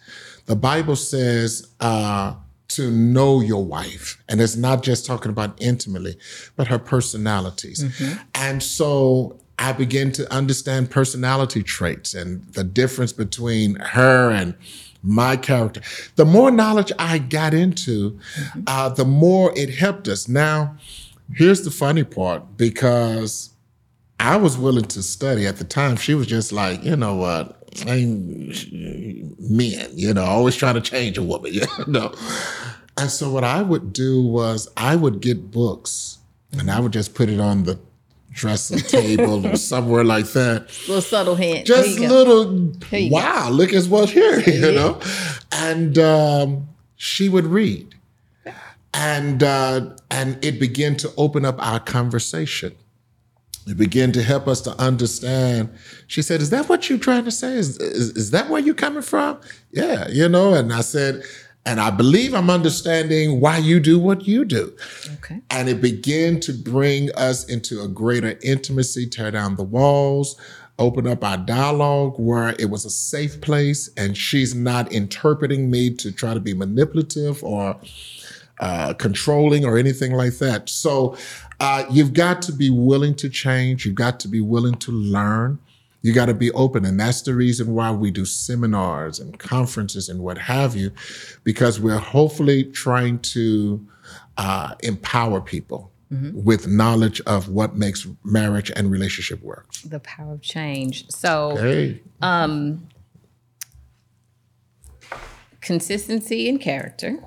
The 0.46 0.56
Bible 0.56 0.96
says, 0.96 1.68
uh, 1.80 2.34
to 2.76 2.90
know 2.90 3.40
your 3.40 3.64
wife. 3.64 4.22
And 4.28 4.40
it's 4.40 4.56
not 4.56 4.82
just 4.82 5.06
talking 5.06 5.30
about 5.30 5.56
intimately, 5.60 6.16
but 6.56 6.68
her 6.68 6.78
personalities. 6.78 7.82
Mm-hmm. 7.82 8.20
And 8.34 8.62
so 8.62 9.38
I 9.58 9.72
began 9.72 10.12
to 10.12 10.32
understand 10.32 10.90
personality 10.90 11.62
traits 11.62 12.14
and 12.14 12.46
the 12.52 12.64
difference 12.64 13.12
between 13.12 13.76
her 13.76 14.30
and 14.30 14.54
my 15.02 15.36
character. 15.36 15.80
The 16.16 16.24
more 16.24 16.50
knowledge 16.50 16.92
I 16.98 17.18
got 17.18 17.54
into, 17.54 18.12
mm-hmm. 18.12 18.62
uh, 18.66 18.90
the 18.90 19.04
more 19.04 19.52
it 19.56 19.74
helped 19.74 20.08
us. 20.08 20.28
Now, 20.28 20.76
here's 21.34 21.62
the 21.62 21.70
funny 21.70 22.04
part 22.04 22.56
because 22.56 23.50
I 24.18 24.36
was 24.36 24.58
willing 24.58 24.86
to 24.86 25.02
study 25.02 25.46
at 25.46 25.56
the 25.56 25.64
time. 25.64 25.96
She 25.96 26.14
was 26.14 26.26
just 26.26 26.52
like, 26.52 26.82
you 26.82 26.96
know 26.96 27.14
what? 27.14 27.65
Men, 27.84 28.52
you 29.94 30.14
know, 30.14 30.24
always 30.24 30.56
trying 30.56 30.74
to 30.74 30.80
change 30.80 31.18
a 31.18 31.22
woman, 31.22 31.52
you 31.54 31.66
know. 31.86 32.14
And 32.96 33.10
so 33.10 33.30
what 33.30 33.44
I 33.44 33.62
would 33.62 33.92
do 33.92 34.22
was 34.22 34.68
I 34.76 34.96
would 34.96 35.20
get 35.20 35.50
books 35.50 36.18
and 36.58 36.70
I 36.70 36.80
would 36.80 36.92
just 36.92 37.14
put 37.14 37.28
it 37.28 37.40
on 37.40 37.64
the 37.64 37.78
dressing 38.30 38.78
table 38.78 39.46
or 39.46 39.56
somewhere 39.56 40.04
like 40.04 40.26
that. 40.28 40.68
Little 40.86 41.02
subtle 41.02 41.34
hint. 41.34 41.66
Just 41.66 41.98
little, 41.98 42.72
wow, 43.10 43.50
look 43.50 43.72
at 43.72 43.84
what's 43.86 44.12
here, 44.12 44.40
you 44.40 44.72
know? 44.72 45.00
And 45.52 45.98
um, 45.98 46.68
she 46.96 47.28
would 47.28 47.46
read. 47.46 47.94
And 48.94 49.42
uh, 49.42 49.90
and 50.10 50.42
it 50.42 50.58
began 50.58 50.96
to 50.96 51.12
open 51.18 51.44
up 51.44 51.56
our 51.58 51.78
conversation. 51.78 52.74
It 53.66 53.76
began 53.76 54.12
to 54.12 54.22
help 54.22 54.46
us 54.46 54.60
to 54.62 54.70
understand. 54.80 55.70
She 56.06 56.22
said, 56.22 56.40
Is 56.40 56.50
that 56.50 56.68
what 56.68 56.88
you're 56.88 56.98
trying 56.98 57.24
to 57.24 57.32
say? 57.32 57.54
Is, 57.54 57.78
is, 57.78 58.10
is 58.16 58.30
that 58.30 58.48
where 58.48 58.60
you're 58.60 58.74
coming 58.74 59.02
from? 59.02 59.40
Yeah, 59.72 60.06
you 60.08 60.28
know, 60.28 60.54
and 60.54 60.72
I 60.72 60.82
said, 60.82 61.22
and 61.66 61.80
I 61.80 61.90
believe 61.90 62.32
I'm 62.32 62.48
understanding 62.48 63.40
why 63.40 63.58
you 63.58 63.80
do 63.80 63.98
what 63.98 64.26
you 64.26 64.44
do. 64.44 64.72
Okay. 65.14 65.40
And 65.50 65.68
it 65.68 65.80
began 65.80 66.38
to 66.40 66.52
bring 66.52 67.10
us 67.16 67.44
into 67.44 67.82
a 67.82 67.88
greater 67.88 68.38
intimacy, 68.40 69.08
tear 69.08 69.32
down 69.32 69.56
the 69.56 69.64
walls, 69.64 70.40
open 70.78 71.08
up 71.08 71.24
our 71.24 71.38
dialogue 71.38 72.14
where 72.18 72.54
it 72.60 72.70
was 72.70 72.84
a 72.84 72.90
safe 72.90 73.40
place 73.40 73.90
and 73.96 74.16
she's 74.16 74.54
not 74.54 74.92
interpreting 74.92 75.68
me 75.68 75.92
to 75.94 76.12
try 76.12 76.34
to 76.34 76.40
be 76.40 76.54
manipulative 76.54 77.42
or 77.42 77.80
uh, 78.60 78.94
controlling 78.94 79.64
or 79.64 79.76
anything 79.76 80.12
like 80.12 80.34
that. 80.38 80.68
So 80.68 81.16
uh, 81.60 81.84
you've 81.90 82.12
got 82.12 82.42
to 82.42 82.52
be 82.52 82.70
willing 82.70 83.14
to 83.16 83.28
change. 83.28 83.86
You've 83.86 83.94
got 83.94 84.20
to 84.20 84.28
be 84.28 84.40
willing 84.40 84.74
to 84.76 84.92
learn. 84.92 85.58
You 86.02 86.12
got 86.12 86.26
to 86.26 86.34
be 86.34 86.52
open. 86.52 86.84
And 86.84 87.00
that's 87.00 87.22
the 87.22 87.34
reason 87.34 87.74
why 87.74 87.90
we 87.90 88.10
do 88.10 88.24
seminars 88.24 89.18
and 89.18 89.38
conferences 89.38 90.08
and 90.08 90.20
what 90.20 90.38
have 90.38 90.76
you, 90.76 90.92
because 91.42 91.80
we're 91.80 91.98
hopefully 91.98 92.64
trying 92.64 93.18
to 93.20 93.84
uh, 94.36 94.74
empower 94.82 95.40
people 95.40 95.90
mm-hmm. 96.12 96.44
with 96.44 96.68
knowledge 96.68 97.20
of 97.22 97.48
what 97.48 97.76
makes 97.76 98.06
marriage 98.22 98.70
and 98.76 98.90
relationship 98.90 99.42
work. 99.42 99.72
The 99.84 100.00
power 100.00 100.34
of 100.34 100.42
change. 100.42 101.10
So, 101.10 101.52
okay. 101.52 102.00
um, 102.22 102.86
consistency 105.60 106.48
and 106.48 106.60
character. 106.60 107.18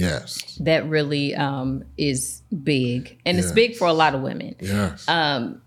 Yes. 0.00 0.56
That 0.60 0.88
really 0.88 1.34
um, 1.34 1.84
is 1.96 2.42
big. 2.62 3.20
And 3.24 3.36
yes. 3.36 3.46
it's 3.46 3.52
big 3.52 3.76
for 3.76 3.86
a 3.86 3.92
lot 3.92 4.14
of 4.14 4.22
women. 4.22 4.56
Yes. 4.60 5.08
Um, 5.08 5.62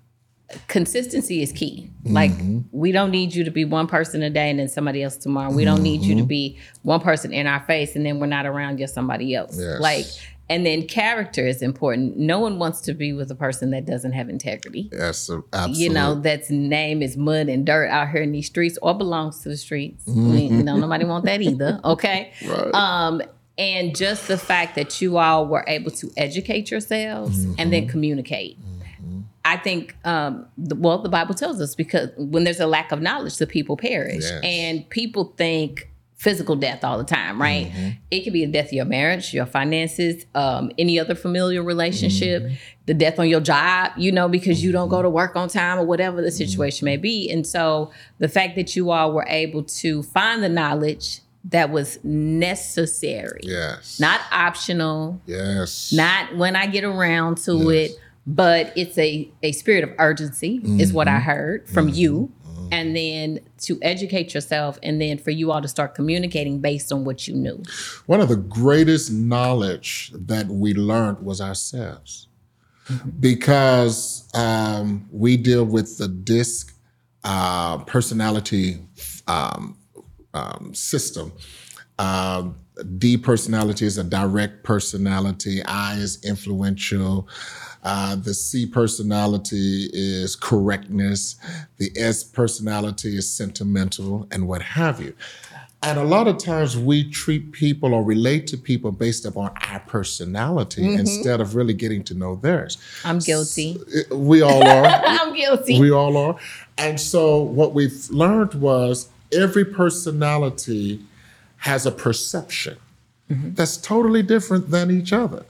consistency 0.67 1.41
is 1.41 1.51
key. 1.51 1.89
Like 2.05 2.31
mm-hmm. 2.31 2.59
we 2.71 2.91
don't 2.91 3.11
need 3.11 3.33
you 3.33 3.43
to 3.43 3.51
be 3.51 3.65
one 3.65 3.87
person 3.87 4.21
a 4.21 4.29
day 4.29 4.49
and 4.49 4.59
then 4.59 4.67
somebody 4.69 5.03
else 5.03 5.17
tomorrow. 5.17 5.51
We 5.51 5.65
don't 5.65 5.77
mm-hmm. 5.77 5.83
need 5.83 6.01
you 6.01 6.15
to 6.15 6.21
mm-hmm. 6.21 6.27
be 6.27 6.59
one 6.83 6.99
person 6.99 7.33
in 7.33 7.47
our 7.47 7.61
face 7.61 7.95
and 7.95 8.05
then 8.05 8.19
we're 8.19 8.27
not 8.27 8.45
around 8.45 8.77
just 8.77 8.93
somebody 8.93 9.35
else. 9.35 9.57
Yes. 9.59 9.79
Like 9.79 10.05
and 10.49 10.65
then 10.65 10.87
character 10.87 11.47
is 11.47 11.61
important. 11.61 12.17
No 12.17 12.39
one 12.39 12.59
wants 12.59 12.81
to 12.81 12.93
be 12.93 13.13
with 13.13 13.31
a 13.31 13.35
person 13.35 13.71
that 13.71 13.85
doesn't 13.85 14.11
have 14.11 14.29
integrity. 14.29 14.89
Yes, 14.91 15.29
absolutely. 15.53 15.83
You 15.83 15.89
know, 15.89 16.15
that's 16.15 16.49
name 16.49 17.01
is 17.01 17.15
mud 17.15 17.47
and 17.47 17.65
dirt 17.65 17.87
out 17.87 18.09
here 18.09 18.21
in 18.21 18.33
these 18.33 18.47
streets 18.47 18.77
or 18.81 18.93
belongs 18.93 19.39
to 19.43 19.49
the 19.49 19.57
streets. 19.57 20.05
Mm-hmm. 20.05 20.35
you 20.35 20.63
know, 20.63 20.77
nobody 20.77 21.05
want 21.05 21.25
that 21.25 21.41
either. 21.41 21.79
Okay. 21.85 22.33
right. 22.45 22.73
Um, 22.73 23.21
and 23.57 23.95
just 23.95 24.27
the 24.27 24.37
fact 24.37 24.75
that 24.75 25.01
you 25.01 25.17
all 25.17 25.47
were 25.47 25.63
able 25.67 25.91
to 25.91 26.11
educate 26.17 26.71
yourselves 26.71 27.45
mm-hmm. 27.45 27.55
and 27.57 27.71
then 27.71 27.87
communicate. 27.87 28.59
Mm-hmm. 28.59 29.21
I 29.45 29.57
think, 29.57 29.95
um, 30.05 30.47
the, 30.57 30.75
well, 30.75 30.99
the 30.99 31.09
Bible 31.09 31.35
tells 31.35 31.61
us 31.61 31.75
because 31.75 32.09
when 32.17 32.45
there's 32.45 32.59
a 32.59 32.67
lack 32.67 32.91
of 32.91 33.01
knowledge, 33.01 33.37
the 33.37 33.47
people 33.47 33.77
perish. 33.77 34.23
Yes. 34.23 34.39
And 34.43 34.89
people 34.89 35.33
think 35.37 35.89
physical 36.23 36.55
death 36.55 36.85
all 36.85 36.97
the 36.97 37.03
time, 37.03 37.39
right? 37.39 37.67
Mm-hmm. 37.67 37.89
It 38.09 38.23
could 38.23 38.31
be 38.31 38.45
the 38.45 38.51
death 38.53 38.67
of 38.67 38.73
your 38.73 38.85
marriage, 38.85 39.33
your 39.33 39.45
finances, 39.45 40.25
um, 40.33 40.71
any 40.77 40.97
other 40.97 41.15
familial 41.15 41.65
relationship, 41.65 42.43
mm-hmm. 42.43 42.55
the 42.85 42.93
death 42.93 43.19
on 43.19 43.27
your 43.27 43.41
job, 43.41 43.91
you 43.97 44.09
know, 44.09 44.29
because 44.29 44.63
you 44.63 44.71
don't 44.71 44.87
go 44.87 45.01
to 45.01 45.09
work 45.09 45.35
on 45.35 45.49
time 45.49 45.77
or 45.77 45.85
whatever 45.85 46.21
the 46.21 46.31
situation 46.31 46.85
may 46.85 46.95
be. 46.95 47.29
And 47.29 47.45
so 47.45 47.91
the 48.19 48.29
fact 48.29 48.55
that 48.55 48.73
you 48.73 48.91
all 48.91 49.11
were 49.11 49.25
able 49.27 49.63
to 49.63 50.01
find 50.01 50.41
the 50.41 50.47
knowledge 50.47 51.19
that 51.45 51.69
was 51.69 51.99
necessary. 52.03 53.41
Yes. 53.43 53.99
Not 53.99 54.21
optional. 54.31 55.21
Yes. 55.25 55.91
Not 55.91 56.35
when 56.35 56.55
I 56.55 56.67
get 56.67 56.83
around 56.83 57.37
to 57.39 57.55
yes. 57.55 57.91
it, 57.91 57.99
but 58.25 58.71
it's 58.77 58.97
a, 58.97 59.29
a 59.41 59.51
spirit 59.51 59.83
of 59.83 59.91
urgency, 59.99 60.59
mm-hmm. 60.59 60.79
is 60.79 60.93
what 60.93 61.07
I 61.07 61.13
mm-hmm. 61.13 61.29
heard 61.29 61.69
from 61.69 61.87
mm-hmm. 61.87 61.95
you. 61.95 62.31
Mm-hmm. 62.45 62.67
And 62.71 62.95
then 62.95 63.39
to 63.63 63.77
educate 63.81 64.33
yourself, 64.33 64.79
and 64.81 65.01
then 65.01 65.17
for 65.17 65.31
you 65.31 65.51
all 65.51 65.61
to 65.61 65.67
start 65.67 65.95
communicating 65.95 66.59
based 66.59 66.91
on 66.91 67.03
what 67.03 67.27
you 67.27 67.35
knew. 67.35 67.61
One 68.05 68.21
of 68.21 68.29
the 68.29 68.37
greatest 68.37 69.11
knowledge 69.11 70.11
that 70.15 70.47
we 70.47 70.73
learned 70.73 71.19
was 71.19 71.41
ourselves. 71.41 72.29
Mm-hmm. 72.87 73.09
Because 73.19 74.29
um, 74.33 75.07
we 75.11 75.37
deal 75.37 75.65
with 75.65 75.97
the 75.97 76.07
DISC 76.07 76.73
uh, 77.23 77.77
personality 77.79 78.79
um, 79.27 79.77
um, 80.33 80.73
system. 80.73 81.33
Uh, 81.99 82.49
D 82.97 83.17
personality 83.17 83.85
is 83.85 83.97
a 83.97 84.03
direct 84.03 84.63
personality. 84.63 85.63
I 85.63 85.95
is 85.95 86.23
influential. 86.23 87.27
Uh, 87.83 88.15
the 88.15 88.33
C 88.33 88.65
personality 88.65 89.89
is 89.93 90.35
correctness. 90.35 91.35
The 91.77 91.91
S 91.95 92.23
personality 92.23 93.17
is 93.17 93.29
sentimental 93.29 94.27
and 94.31 94.47
what 94.47 94.61
have 94.61 95.01
you. 95.01 95.13
And 95.83 95.99
a 95.99 96.03
lot 96.03 96.29
of 96.29 96.37
times 96.37 96.77
we 96.77 97.09
treat 97.09 97.51
people 97.51 97.93
or 97.93 98.05
relate 98.05 98.47
to 98.47 98.57
people 98.57 98.93
based 98.93 99.25
upon 99.25 99.51
our 99.67 99.81
personality 99.81 100.81
mm-hmm. 100.81 100.99
instead 100.99 101.41
of 101.41 101.55
really 101.55 101.73
getting 101.73 102.05
to 102.05 102.13
know 102.13 102.37
theirs. 102.37 102.77
I'm 103.03 103.19
guilty. 103.19 103.77
So, 104.09 104.15
we 104.15 104.41
all 104.41 104.65
are. 104.65 104.85
I'm 105.05 105.35
guilty. 105.35 105.81
We 105.81 105.91
all 105.91 106.15
are. 106.15 106.37
And 106.77 106.99
so 106.99 107.41
what 107.41 107.73
we've 107.73 108.09
learned 108.09 108.53
was 108.53 109.09
every 109.33 109.65
personality 109.65 110.99
has 111.57 111.85
a 111.85 111.91
perception 111.91 112.77
mm-hmm. 113.29 113.53
that's 113.53 113.77
totally 113.77 114.21
different 114.21 114.69
than 114.71 114.91
each 114.91 115.13
other. 115.13 115.45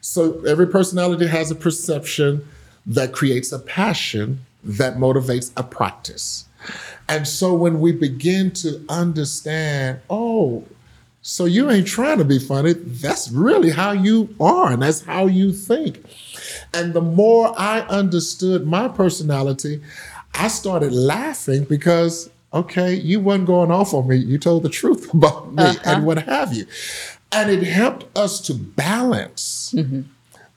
So 0.00 0.44
every 0.44 0.66
personality 0.66 1.26
has 1.26 1.50
a 1.50 1.54
perception 1.54 2.46
that 2.86 3.12
creates 3.12 3.52
a 3.52 3.58
passion 3.58 4.44
that 4.62 4.96
motivates 4.96 5.52
a 5.56 5.62
practice. 5.62 6.46
And 7.08 7.28
so 7.28 7.54
when 7.54 7.80
we 7.80 7.92
begin 7.92 8.50
to 8.52 8.84
understand, 8.88 10.00
oh, 10.08 10.64
so 11.22 11.46
you 11.46 11.70
ain't 11.70 11.86
trying 11.86 12.18
to 12.18 12.24
be 12.24 12.38
funny, 12.38 12.74
that's 12.74 13.30
really 13.30 13.70
how 13.70 13.92
you 13.92 14.34
are, 14.40 14.72
and 14.72 14.82
that's 14.82 15.02
how 15.02 15.26
you 15.26 15.52
think. 15.52 16.04
And 16.74 16.92
the 16.92 17.00
more 17.00 17.54
I 17.58 17.80
understood 17.80 18.66
my 18.66 18.88
personality, 18.88 19.80
I 20.34 20.48
started 20.48 20.92
laughing 20.92 21.64
because 21.64 22.28
okay, 22.54 22.94
you 22.94 23.20
weren't 23.20 23.46
going 23.46 23.70
off 23.70 23.92
on 23.92 24.08
me. 24.08 24.16
You 24.16 24.38
told 24.38 24.62
the 24.62 24.68
truth 24.68 25.12
about 25.14 25.52
me 25.52 25.62
uh-huh. 25.62 25.80
and 25.84 26.06
what 26.06 26.22
have 26.22 26.54
you. 26.54 26.66
And 27.32 27.50
it 27.50 27.64
helped 27.64 28.16
us 28.16 28.40
to 28.42 28.54
balance. 28.54 29.74
Mm-hmm. 29.76 30.02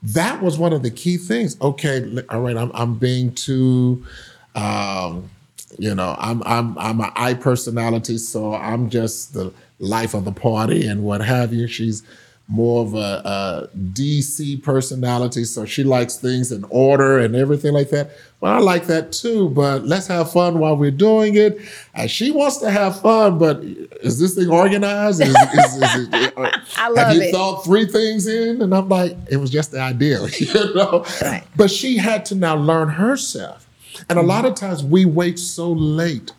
That 0.02 0.40
was 0.40 0.58
one 0.58 0.72
of 0.72 0.82
the 0.82 0.92
key 0.92 1.16
things. 1.16 1.60
Okay, 1.60 2.22
all 2.30 2.40
right, 2.40 2.56
I'm, 2.56 2.70
I'm 2.72 2.94
being 2.94 3.34
too, 3.34 4.06
um, 4.54 5.28
you 5.76 5.92
know, 5.92 6.14
I'm 6.18 6.40
I'm 6.46 6.78
I'm 6.78 7.00
an 7.00 7.10
I 7.16 7.34
personality, 7.34 8.16
so 8.18 8.54
I'm 8.54 8.90
just 8.90 9.34
the 9.34 9.52
life 9.80 10.14
of 10.14 10.24
the 10.24 10.32
party 10.32 10.86
and 10.86 11.02
what 11.02 11.20
have 11.20 11.52
you. 11.52 11.66
She's 11.66 12.04
more 12.48 12.82
of 12.82 12.94
a, 12.94 12.98
a, 12.98 13.68
DC 13.76 14.62
personality, 14.62 15.44
so 15.44 15.66
she 15.66 15.84
likes 15.84 16.16
things 16.16 16.50
in 16.50 16.64
order 16.70 17.18
and 17.18 17.36
everything 17.36 17.74
like 17.74 17.90
that. 17.90 18.10
Well, 18.40 18.54
I 18.54 18.58
like 18.58 18.86
that 18.86 19.12
too, 19.12 19.50
but 19.50 19.84
let's 19.84 20.06
have 20.06 20.32
fun 20.32 20.58
while 20.58 20.74
we're 20.74 20.90
doing 20.90 21.34
it. 21.34 21.58
And 21.94 22.10
she 22.10 22.30
wants 22.30 22.56
to 22.58 22.70
have 22.70 23.02
fun, 23.02 23.38
but 23.38 23.62
is 24.02 24.18
this 24.18 24.34
thing 24.34 24.48
organized? 24.48 25.20
Is, 25.20 25.28
is, 25.28 25.74
is 25.76 26.08
it, 26.12 26.38
uh, 26.38 26.50
I 26.78 26.88
love 26.88 27.08
have 27.08 27.16
you 27.16 27.22
it. 27.22 27.32
thought 27.32 27.64
three 27.66 27.84
things 27.84 28.26
in? 28.26 28.62
And 28.62 28.74
I'm 28.74 28.88
like, 28.88 29.14
it 29.30 29.36
was 29.36 29.50
just 29.50 29.72
the 29.72 29.80
idea, 29.80 30.24
you 30.38 30.74
know. 30.74 31.04
Right. 31.20 31.44
But 31.54 31.70
she 31.70 31.98
had 31.98 32.24
to 32.26 32.34
now 32.34 32.56
learn 32.56 32.88
herself, 32.88 33.68
and 34.08 34.18
a 34.18 34.22
lot 34.22 34.46
of 34.46 34.54
times 34.54 34.82
we 34.82 35.04
wait 35.04 35.38
so 35.38 35.70
late 35.70 36.32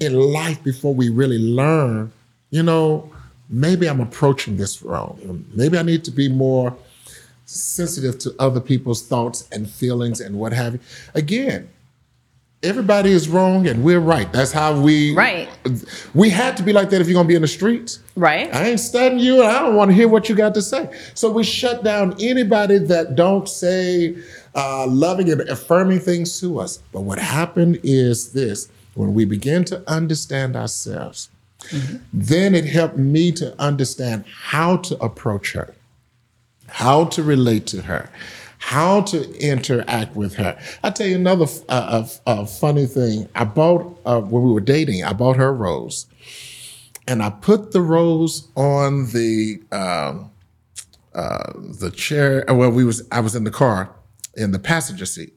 in 0.00 0.14
life 0.14 0.64
before 0.64 0.94
we 0.94 1.10
really 1.10 1.38
learn. 1.38 2.10
You 2.50 2.62
know, 2.62 3.12
maybe 3.48 3.88
I'm 3.88 4.00
approaching 4.00 4.56
this 4.56 4.82
wrong. 4.82 5.46
Maybe 5.54 5.78
I 5.78 5.82
need 5.82 6.04
to 6.04 6.10
be 6.10 6.28
more 6.28 6.76
sensitive 7.46 8.18
to 8.20 8.34
other 8.38 8.60
people's 8.60 9.06
thoughts 9.06 9.48
and 9.52 9.68
feelings 9.68 10.20
and 10.20 10.38
what 10.38 10.52
have 10.52 10.74
you. 10.74 10.80
Again, 11.14 11.68
everybody 12.62 13.10
is 13.10 13.28
wrong 13.28 13.66
and 13.66 13.84
we're 13.84 14.00
right. 14.00 14.32
That's 14.32 14.50
how 14.50 14.80
we 14.80 15.14
right. 15.14 15.48
We 16.14 16.30
had 16.30 16.56
to 16.56 16.62
be 16.62 16.72
like 16.72 16.90
that 16.90 17.00
if 17.00 17.06
you're 17.06 17.14
gonna 17.14 17.28
be 17.28 17.34
in 17.34 17.42
the 17.42 17.48
streets. 17.48 18.00
Right. 18.16 18.52
I 18.54 18.68
ain't 18.68 18.80
studying 18.80 19.20
you 19.20 19.42
and 19.42 19.50
I 19.50 19.60
don't 19.60 19.76
want 19.76 19.90
to 19.90 19.94
hear 19.94 20.08
what 20.08 20.28
you 20.28 20.34
got 20.34 20.54
to 20.54 20.62
say. 20.62 20.90
So 21.14 21.30
we 21.30 21.44
shut 21.44 21.84
down 21.84 22.16
anybody 22.20 22.78
that 22.78 23.14
don't 23.14 23.48
say 23.48 24.16
uh, 24.54 24.86
loving 24.86 25.30
and 25.30 25.42
affirming 25.42 26.00
things 26.00 26.40
to 26.40 26.58
us. 26.60 26.78
But 26.92 27.02
what 27.02 27.18
happened 27.18 27.80
is 27.82 28.32
this: 28.32 28.68
when 28.94 29.12
we 29.12 29.26
begin 29.26 29.64
to 29.66 29.82
understand 29.88 30.56
ourselves 30.56 31.28
Then 32.12 32.54
it 32.54 32.64
helped 32.64 32.96
me 32.96 33.32
to 33.32 33.58
understand 33.60 34.24
how 34.26 34.78
to 34.78 35.02
approach 35.02 35.52
her, 35.52 35.74
how 36.68 37.04
to 37.06 37.22
relate 37.22 37.66
to 37.68 37.82
her, 37.82 38.10
how 38.58 39.02
to 39.02 39.38
interact 39.38 40.16
with 40.16 40.34
her. 40.34 40.58
I'll 40.82 40.92
tell 40.92 41.06
you 41.06 41.16
another 41.16 41.46
uh, 41.68 41.72
uh, 41.72 42.08
uh, 42.26 42.46
funny 42.46 42.86
thing. 42.86 43.28
I 43.34 43.44
bought, 43.44 43.98
uh, 44.06 44.20
when 44.20 44.42
we 44.42 44.52
were 44.52 44.60
dating, 44.60 45.04
I 45.04 45.12
bought 45.12 45.36
her 45.36 45.48
a 45.48 45.52
rose. 45.52 46.06
And 47.06 47.22
I 47.22 47.28
put 47.30 47.72
the 47.72 47.82
rose 47.82 48.48
on 48.56 49.10
the 49.10 49.62
um, 49.70 50.30
uh, 51.14 51.52
the 51.54 51.90
chair. 51.90 52.44
Well, 52.48 52.70
we 52.70 52.82
was 52.82 53.06
I 53.12 53.20
was 53.20 53.34
in 53.34 53.44
the 53.44 53.50
car 53.50 53.90
in 54.36 54.52
the 54.52 54.58
passenger 54.58 55.04
seat, 55.06 55.34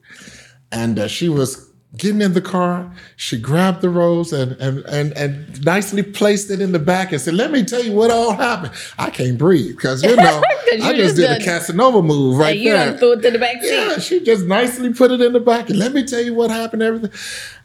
and 0.71 0.97
uh, 0.97 1.07
she 1.09 1.27
was 1.27 1.66
getting 1.95 2.21
in 2.21 2.33
the 2.33 2.41
car, 2.41 2.91
she 3.15 3.39
grabbed 3.39 3.81
the 3.81 3.89
rose 3.89 4.33
and, 4.33 4.53
and, 4.53 4.79
and, 4.85 5.13
and 5.13 5.65
nicely 5.65 6.03
placed 6.03 6.51
it 6.51 6.59
in 6.59 6.71
the 6.73 6.79
back 6.79 7.11
and 7.11 7.21
said, 7.21 7.33
Let 7.33 7.51
me 7.51 7.63
tell 7.63 7.81
you 7.81 7.93
what 7.93 8.11
all 8.11 8.33
happened. 8.33 8.73
I 8.97 9.09
can't 9.09 9.37
breathe 9.37 9.75
because, 9.75 10.03
you 10.03 10.15
know, 10.15 10.43
you 10.73 10.83
I 10.83 10.93
just, 10.93 11.15
did 11.15 11.41
a 11.41 11.43
Casanova 11.43 12.01
move 12.01 12.37
right 12.37 12.61
there. 12.61 12.91
you 12.91 12.97
threw 12.97 13.13
it 13.13 13.21
to 13.21 13.31
the 13.31 13.39
back 13.39 13.61
seat. 13.61 13.71
Yeah, 13.71 13.97
she 13.99 14.19
just 14.19 14.45
nicely 14.45 14.93
put 14.93 15.11
it 15.11 15.21
in 15.21 15.33
the 15.33 15.39
back 15.39 15.69
and 15.69 15.79
let 15.79 15.93
me 15.93 16.03
tell 16.03 16.21
you 16.21 16.33
what 16.33 16.51
happened, 16.51 16.81
everything. 16.81 17.11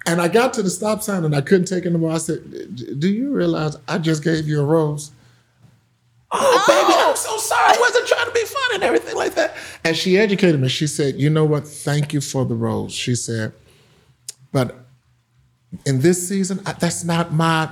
And 0.06 0.20
I 0.20 0.28
got 0.28 0.52
to 0.54 0.62
the 0.62 0.70
stop 0.70 1.02
sign 1.02 1.24
and 1.24 1.34
I 1.34 1.40
couldn't 1.40 1.66
take 1.66 1.84
it 1.84 1.88
anymore. 1.88 2.12
I 2.12 2.18
said, 2.18 2.40
Do 2.98 3.08
you 3.08 3.32
realize 3.32 3.76
I 3.88 3.98
just 3.98 4.22
gave 4.22 4.46
you 4.46 4.60
a 4.60 4.64
rose? 4.64 5.10
Oh, 6.34 6.64
baby, 6.66 6.98
I'm 6.98 7.14
so 7.14 7.36
sorry. 7.36 7.76
I 7.76 7.78
wasn't 7.78 8.08
trying 8.08 8.24
to 8.24 8.32
be 8.32 8.40
funny 8.40 8.76
and 8.76 8.84
everything 8.84 9.16
like 9.16 9.34
that. 9.34 9.54
And 9.84 9.94
she 9.94 10.16
educated 10.16 10.58
me. 10.58 10.68
She 10.68 10.86
said, 10.86 11.20
You 11.20 11.28
know 11.28 11.44
what? 11.44 11.68
Thank 11.68 12.14
you 12.14 12.22
for 12.22 12.46
the 12.46 12.54
rose. 12.54 12.94
She 12.94 13.14
said, 13.14 13.52
But 14.52 14.76
in 15.86 16.00
this 16.00 16.28
season, 16.28 16.60
that's 16.78 17.04
not 17.04 17.32
my 17.32 17.70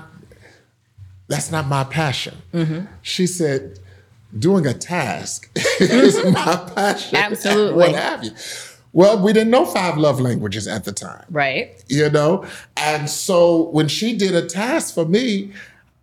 that's 1.29 1.53
not 1.53 1.67
my 1.69 1.85
passion. 1.85 2.39
Mm-hmm. 2.53 2.87
She 3.03 3.27
said, 3.27 3.79
doing 4.37 4.67
a 4.67 4.75
task 4.75 5.49
is 5.81 6.17
my 6.33 6.71
passion. 6.75 7.17
Absolutely. 7.17 7.75
What 7.77 7.95
have 7.95 8.25
you. 8.25 8.31
Well, 8.93 9.23
we 9.23 9.33
didn't 9.33 9.51
know 9.51 9.65
five 9.65 9.97
love 9.97 10.19
languages 10.19 10.67
at 10.67 10.85
the 10.85 10.91
time 10.93 11.25
Right. 11.31 11.81
you 11.89 12.11
know? 12.11 12.45
And 12.77 13.09
so 13.09 13.69
when 13.71 13.87
she 13.87 14.17
did 14.17 14.35
a 14.35 14.45
task 14.45 14.95
for 14.95 15.05
me, 15.05 15.53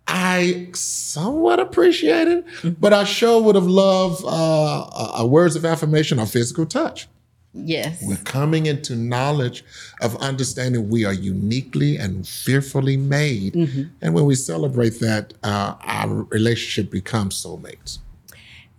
I 0.06 0.68
somewhat 0.72 1.60
appreciated, 1.60 2.44
but 2.80 2.94
I 2.94 3.04
sure 3.04 3.42
would 3.42 3.56
have 3.56 3.66
loved 3.66 4.24
uh, 4.24 4.28
a, 4.30 5.12
a 5.18 5.26
words 5.26 5.54
of 5.54 5.66
affirmation 5.66 6.18
or 6.18 6.24
physical 6.24 6.64
touch. 6.64 7.06
Yes. 7.54 8.02
We're 8.06 8.16
coming 8.16 8.66
into 8.66 8.94
knowledge 8.94 9.64
of 10.00 10.16
understanding 10.16 10.88
we 10.90 11.04
are 11.04 11.12
uniquely 11.12 11.96
and 11.96 12.26
fearfully 12.26 12.96
made. 12.96 13.54
And 14.00 14.14
when 14.14 14.26
we 14.26 14.34
celebrate 14.34 15.00
that, 15.00 15.34
uh, 15.42 15.74
our 15.82 16.22
relationship 16.24 16.90
becomes 16.90 17.42
soulmates. 17.42 17.98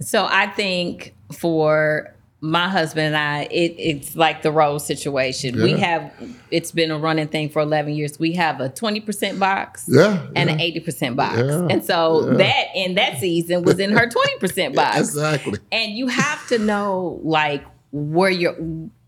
So 0.01 0.25
I 0.29 0.47
think 0.47 1.13
for 1.33 2.13
my 2.41 2.69
husband 2.69 3.07
and 3.07 3.17
I, 3.17 3.43
it, 3.51 3.75
it's 3.77 4.15
like 4.15 4.43
the 4.43 4.51
rose 4.51 4.85
situation. 4.85 5.61
We 5.61 5.71
have 5.71 6.13
it's 6.51 6.71
been 6.71 6.89
a 6.89 6.97
running 6.97 7.27
thing 7.27 7.49
for 7.49 7.61
eleven 7.61 7.93
years. 7.93 8.17
We 8.17 8.31
have 8.33 8.61
a 8.61 8.69
twenty 8.69 9.01
percent 9.01 9.39
box 9.41 9.85
Yeah. 9.89 10.25
and 10.37 10.49
yeah. 10.49 10.53
an 10.55 10.61
eighty 10.61 10.79
percent 10.79 11.17
box, 11.17 11.37
Yeah, 11.37 11.67
and 11.69 11.83
so 11.83 12.29
yeah. 12.31 12.37
that 12.37 12.65
in 12.75 12.95
that 12.95 13.17
season 13.19 13.63
was 13.63 13.77
in 13.77 13.91
her 13.91 14.09
twenty 14.09 14.37
percent 14.39 14.73
box. 14.81 14.99
Exactly. 14.99 15.59
And 15.73 15.91
you 15.97 16.07
have 16.07 16.47
to 16.47 16.59
know 16.59 17.19
like 17.23 17.65
where 17.91 18.29
your 18.31 18.53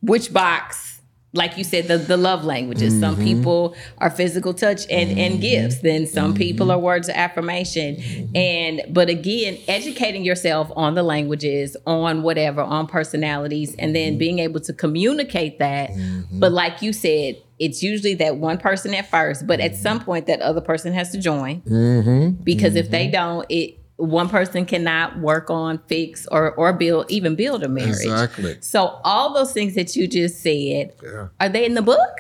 which 0.02 0.34
box, 0.34 1.00
like 1.34 1.58
you 1.58 1.64
said, 1.64 1.88
the, 1.88 1.98
the 1.98 2.18
love 2.18 2.44
languages. 2.44 3.00
Some 3.00 3.16
Mm-hmm. 3.16 3.24
people 3.24 3.76
are 4.00 4.10
physical 4.10 4.54
touch 4.54 4.82
and, 4.90 5.18
and 5.18 5.40
gifts. 5.40 5.80
Then 5.82 6.06
some 6.06 6.34
people 6.34 6.68
Mm-hmm. 6.68 6.72
are 6.76 6.80
words 6.80 7.08
of 7.08 7.16
affirmation. 7.16 8.30
And 8.36 8.82
but 8.90 9.08
again, 9.10 9.58
educating 9.68 10.26
yourself 10.26 10.70
on 10.76 10.96
the 10.96 11.04
languages, 11.04 11.78
on 11.88 12.22
whatever, 12.24 12.62
on 12.62 12.88
personalities, 12.88 13.70
and 13.80 13.90
Mm-hmm. 13.90 13.94
then 13.94 14.18
being 14.18 14.40
able 14.40 14.60
to 14.62 14.74
communicate 14.74 15.60
that. 15.60 15.92
But 16.34 16.52
like 16.52 16.82
you 16.82 16.92
said, 16.92 17.38
it's 17.60 17.84
usually 17.84 18.16
that 18.16 18.38
one 18.38 18.58
person 18.58 18.94
at 18.96 19.08
first, 19.10 19.46
but 19.46 19.60
at 19.60 19.76
some 19.76 20.00
point 20.04 20.26
that 20.26 20.42
other 20.42 20.62
person 20.62 20.92
has 20.94 21.12
to 21.12 21.20
join 21.20 21.62
Mm-hmm. 21.62 22.44
because 22.44 22.76
if 22.76 22.90
they 22.90 23.08
don't, 23.08 23.46
it 23.50 23.78
one 24.02 24.30
person 24.30 24.66
cannot 24.66 25.20
work 25.20 25.50
on 25.50 25.78
fix 25.88 26.28
or 26.28 26.52
or 26.56 26.74
build 26.74 27.10
even 27.10 27.36
build 27.36 27.64
a 27.64 27.70
marriage. 27.70 27.92
Exactly. 27.92 28.58
So 28.62 29.00
all 29.04 29.34
those 29.34 29.54
things 29.54 29.76
that 29.76 29.96
you 29.96 30.08
just 30.08 30.42
said, 30.42 30.94
Yeah. 31.04 31.28
are 31.40 31.50
they 31.50 31.66
in 31.66 31.76
the 31.76 31.82
book? 31.82 32.16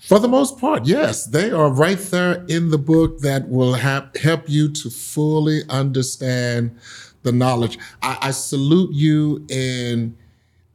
For 0.00 0.18
the 0.18 0.28
most 0.28 0.58
part, 0.58 0.84
yes, 0.84 1.24
they 1.24 1.50
are 1.50 1.70
right 1.70 1.98
there 1.98 2.44
in 2.46 2.70
the 2.70 2.76
book 2.76 3.20
that 3.20 3.48
will 3.48 3.72
have, 3.74 4.14
help 4.20 4.50
you 4.50 4.68
to 4.70 4.90
fully 4.90 5.62
understand 5.70 6.76
the 7.22 7.32
knowledge. 7.32 7.78
I, 8.02 8.18
I 8.20 8.30
salute 8.32 8.90
you 8.92 9.46
in 9.48 10.14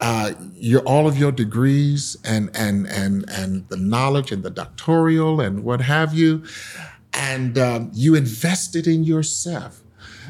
uh, 0.01 0.31
your 0.55 0.81
all 0.81 1.07
of 1.07 1.17
your 1.17 1.31
degrees 1.31 2.17
and 2.23 2.49
and 2.55 2.87
and 2.87 3.29
and 3.29 3.67
the 3.69 3.77
knowledge 3.77 4.31
and 4.31 4.41
the 4.41 4.49
doctoral 4.49 5.41
and 5.41 5.63
what 5.63 5.81
have 5.81 6.13
you, 6.13 6.43
and 7.13 7.57
um, 7.57 7.91
you 7.93 8.15
invested 8.15 8.87
in 8.87 9.03
yourself. 9.03 9.83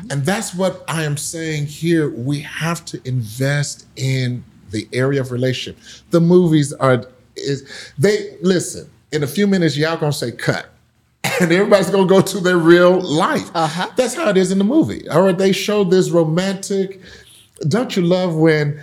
And 0.10 0.26
that's 0.26 0.54
what 0.54 0.84
I 0.88 1.04
am 1.04 1.18
saying 1.18 1.68
here. 1.68 2.10
We 2.10 2.42
have 2.42 2.84
to 2.86 3.02
invest 3.08 3.86
in 3.96 4.44
the 4.72 4.88
area 4.94 5.22
of 5.22 5.32
relationship. 5.32 5.82
The 6.12 6.20
movies 6.20 6.74
are 6.74 7.06
is 7.36 7.92
they 7.98 8.38
listen. 8.42 8.90
In 9.12 9.24
a 9.24 9.28
few 9.28 9.48
minutes, 9.48 9.76
y'all 9.78 9.98
gonna 9.98 10.14
say 10.14 10.32
cut. 10.32 10.70
And 11.42 11.52
everybody's 11.54 11.90
gonna 11.90 12.06
go 12.06 12.20
to 12.20 12.40
their 12.42 12.58
real 12.58 13.00
life. 13.00 13.50
Uh-huh. 13.54 13.90
That's 13.96 14.14
how 14.14 14.30
it 14.30 14.36
is 14.36 14.52
in 14.52 14.58
the 14.58 14.66
movie. 14.66 15.08
Or 15.10 15.32
they 15.32 15.54
show 15.54 15.86
this 15.86 16.10
romantic. 16.10 17.00
Don't 17.68 17.96
you 17.96 18.02
love 18.02 18.36
when 18.36 18.82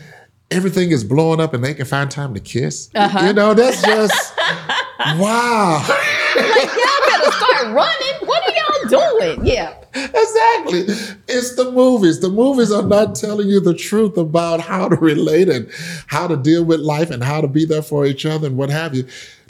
everything 0.51 0.91
is 0.91 1.05
blowing 1.05 1.39
up 1.39 1.53
and 1.53 1.63
they 1.63 1.75
can 1.75 1.85
find 1.85 2.11
time 2.11 2.33
to 2.33 2.41
kiss? 2.41 2.89
Uh-huh. 2.95 3.27
You 3.27 3.33
know, 3.35 3.53
that's 3.53 3.83
just 3.83 4.39
wow. 5.19 5.85
like 5.87 5.97
Y'all 6.37 7.09
better 7.09 7.33
start 7.33 7.75
running. 7.75 8.27
What 8.27 8.49
are 8.49 8.56
doing? 8.89 9.45
Yeah. 9.45 9.75
exactly. 9.95 10.81
It's 11.29 11.55
the 11.55 11.71
movies. 11.73 12.21
The 12.21 12.29
movies 12.29 12.71
are 12.71 12.83
not 12.83 13.15
telling 13.15 13.49
you 13.49 13.61
the 13.61 13.75
truth 13.75 14.17
about 14.17 14.61
how 14.61 14.89
to 14.89 14.97
relate 14.97 15.49
and 15.49 15.71
how 16.07 16.27
to 16.27 16.37
deal 16.37 16.65
with 16.65 16.81
life 16.81 17.11
and 17.11 17.23
how 17.23 17.41
to 17.41 17.49
be 17.49 17.65
there 17.65 17.83
for 17.83 18.07
each 18.07 18.27
other 18.27 18.47
and 18.47 18.57
what 18.57 18.71
have 18.71 18.95
you. 18.95 19.07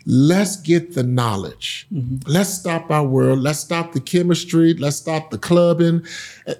Let's 0.08 0.56
get 0.56 0.94
the 0.94 1.02
knowledge. 1.02 1.88
Let's 2.26 2.50
stop 2.50 2.92
our 2.92 3.04
world. 3.04 3.40
Let's 3.40 3.58
stop 3.58 3.92
the 3.92 4.00
chemistry. 4.00 4.74
Let's 4.74 4.96
stop 4.96 5.30
the 5.30 5.38
clubbing. 5.38 6.06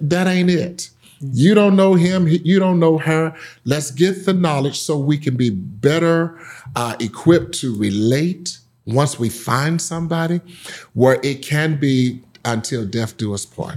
That 0.01 0.27
ain't 0.27 0.49
it. 0.49 0.89
You 1.21 1.55
don't 1.55 1.75
know 1.75 1.95
him. 1.95 2.27
You 2.27 2.59
don't 2.59 2.79
know 2.79 2.97
her. 2.97 3.33
Let's 3.63 3.91
get 3.91 4.25
the 4.25 4.33
knowledge 4.33 4.79
so 4.79 4.97
we 4.97 5.17
can 5.17 5.37
be 5.37 5.49
better 5.49 6.37
uh, 6.75 6.97
equipped 6.99 7.53
to 7.59 7.75
relate 7.75 8.59
once 8.85 9.19
we 9.19 9.29
find 9.29 9.81
somebody 9.81 10.39
where 10.93 11.19
it 11.23 11.41
can 11.41 11.77
be 11.79 12.21
until 12.47 12.85
death 12.85 13.17
do 13.17 13.33
us 13.33 13.45
part. 13.45 13.75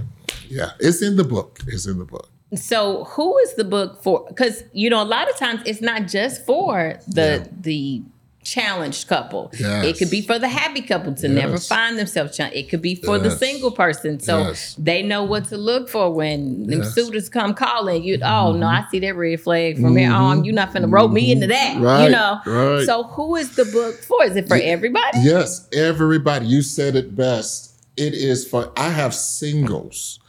Yeah, 0.49 0.71
it's 0.79 1.01
in 1.01 1.15
the 1.17 1.23
book. 1.23 1.59
It's 1.67 1.85
in 1.85 1.97
the 1.99 2.05
book. 2.05 2.29
So 2.55 3.05
who 3.05 3.37
is 3.39 3.53
the 3.55 3.63
book 3.63 4.01
for? 4.03 4.25
Because 4.27 4.63
you 4.73 4.89
know, 4.89 5.01
a 5.01 5.05
lot 5.05 5.29
of 5.29 5.37
times 5.37 5.61
it's 5.65 5.81
not 5.81 6.07
just 6.07 6.45
for 6.45 6.99
the 7.07 7.47
the 7.61 8.01
challenged 8.43 9.07
couple. 9.07 9.51
Yes. 9.57 9.85
It 9.85 9.97
could 9.99 10.09
be 10.09 10.21
for 10.21 10.39
the 10.39 10.47
happy 10.49 10.81
couple 10.81 11.13
to 11.13 11.27
never 11.29 11.59
find 11.59 11.97
themselves 11.97 12.35
challenged. 12.35 12.57
It 12.57 12.69
could 12.69 12.81
be 12.81 12.95
for 12.95 13.19
the 13.19 13.29
single 13.29 13.69
person. 13.69 14.19
So 14.19 14.39
Yes. 14.39 14.75
they 14.79 15.03
know 15.03 15.23
what 15.23 15.45
to 15.49 15.57
look 15.57 15.87
for 15.87 16.11
when 16.11 16.65
them 16.65 16.79
Yes. 16.79 16.87
Mm-hmm. 16.87 16.99
suitors 17.05 17.29
come 17.29 17.53
calling. 17.53 18.03
You 18.03 18.17
oh 18.23 18.53
no, 18.53 18.65
I 18.65 18.83
see 18.91 18.99
that 18.99 19.15
red 19.15 19.39
flag 19.39 19.79
from 19.79 19.95
here 19.95 20.11
on. 20.11 20.43
You're 20.43 20.55
not 20.55 20.73
finna 20.73 20.91
rope 20.91 21.11
me 21.11 21.31
into 21.31 21.47
that. 21.47 21.75
You 21.75 22.09
know. 22.09 22.39
right. 22.47 22.83
So 22.85 23.03
who 23.03 23.35
is 23.35 23.55
the 23.55 23.65
book 23.65 23.95
for? 24.03 24.25
Is 24.25 24.35
it 24.35 24.47
for 24.47 24.57
everybody? 24.57 25.19
Yes, 25.19 25.69
everybody. 25.71 26.47
You 26.47 26.63
said 26.63 26.95
it 26.95 27.15
best. 27.15 27.70
It 27.97 28.13
is 28.13 28.47
for, 28.47 28.71
I 28.77 28.89
have 28.89 29.13
singles 29.13 30.19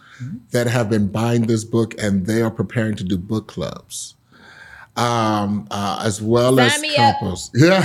that 0.51 0.67
have 0.69 0.89
been 0.91 1.09
buying 1.09 1.47
this 1.47 1.65
book 1.65 1.95
and 2.01 2.27
they 2.27 2.43
are 2.43 2.51
preparing 2.51 2.95
to 2.97 3.05
do 3.05 3.19
book 3.19 3.49
clubs. 3.49 4.15
Um, 4.95 5.67
uh, 5.71 6.03
as 6.05 6.21
well 6.21 6.57
Sign 6.59 6.67
as 6.67 6.81
me 6.83 6.95
up. 6.97 7.15
couples. 7.15 7.51
Yeah. 7.57 7.79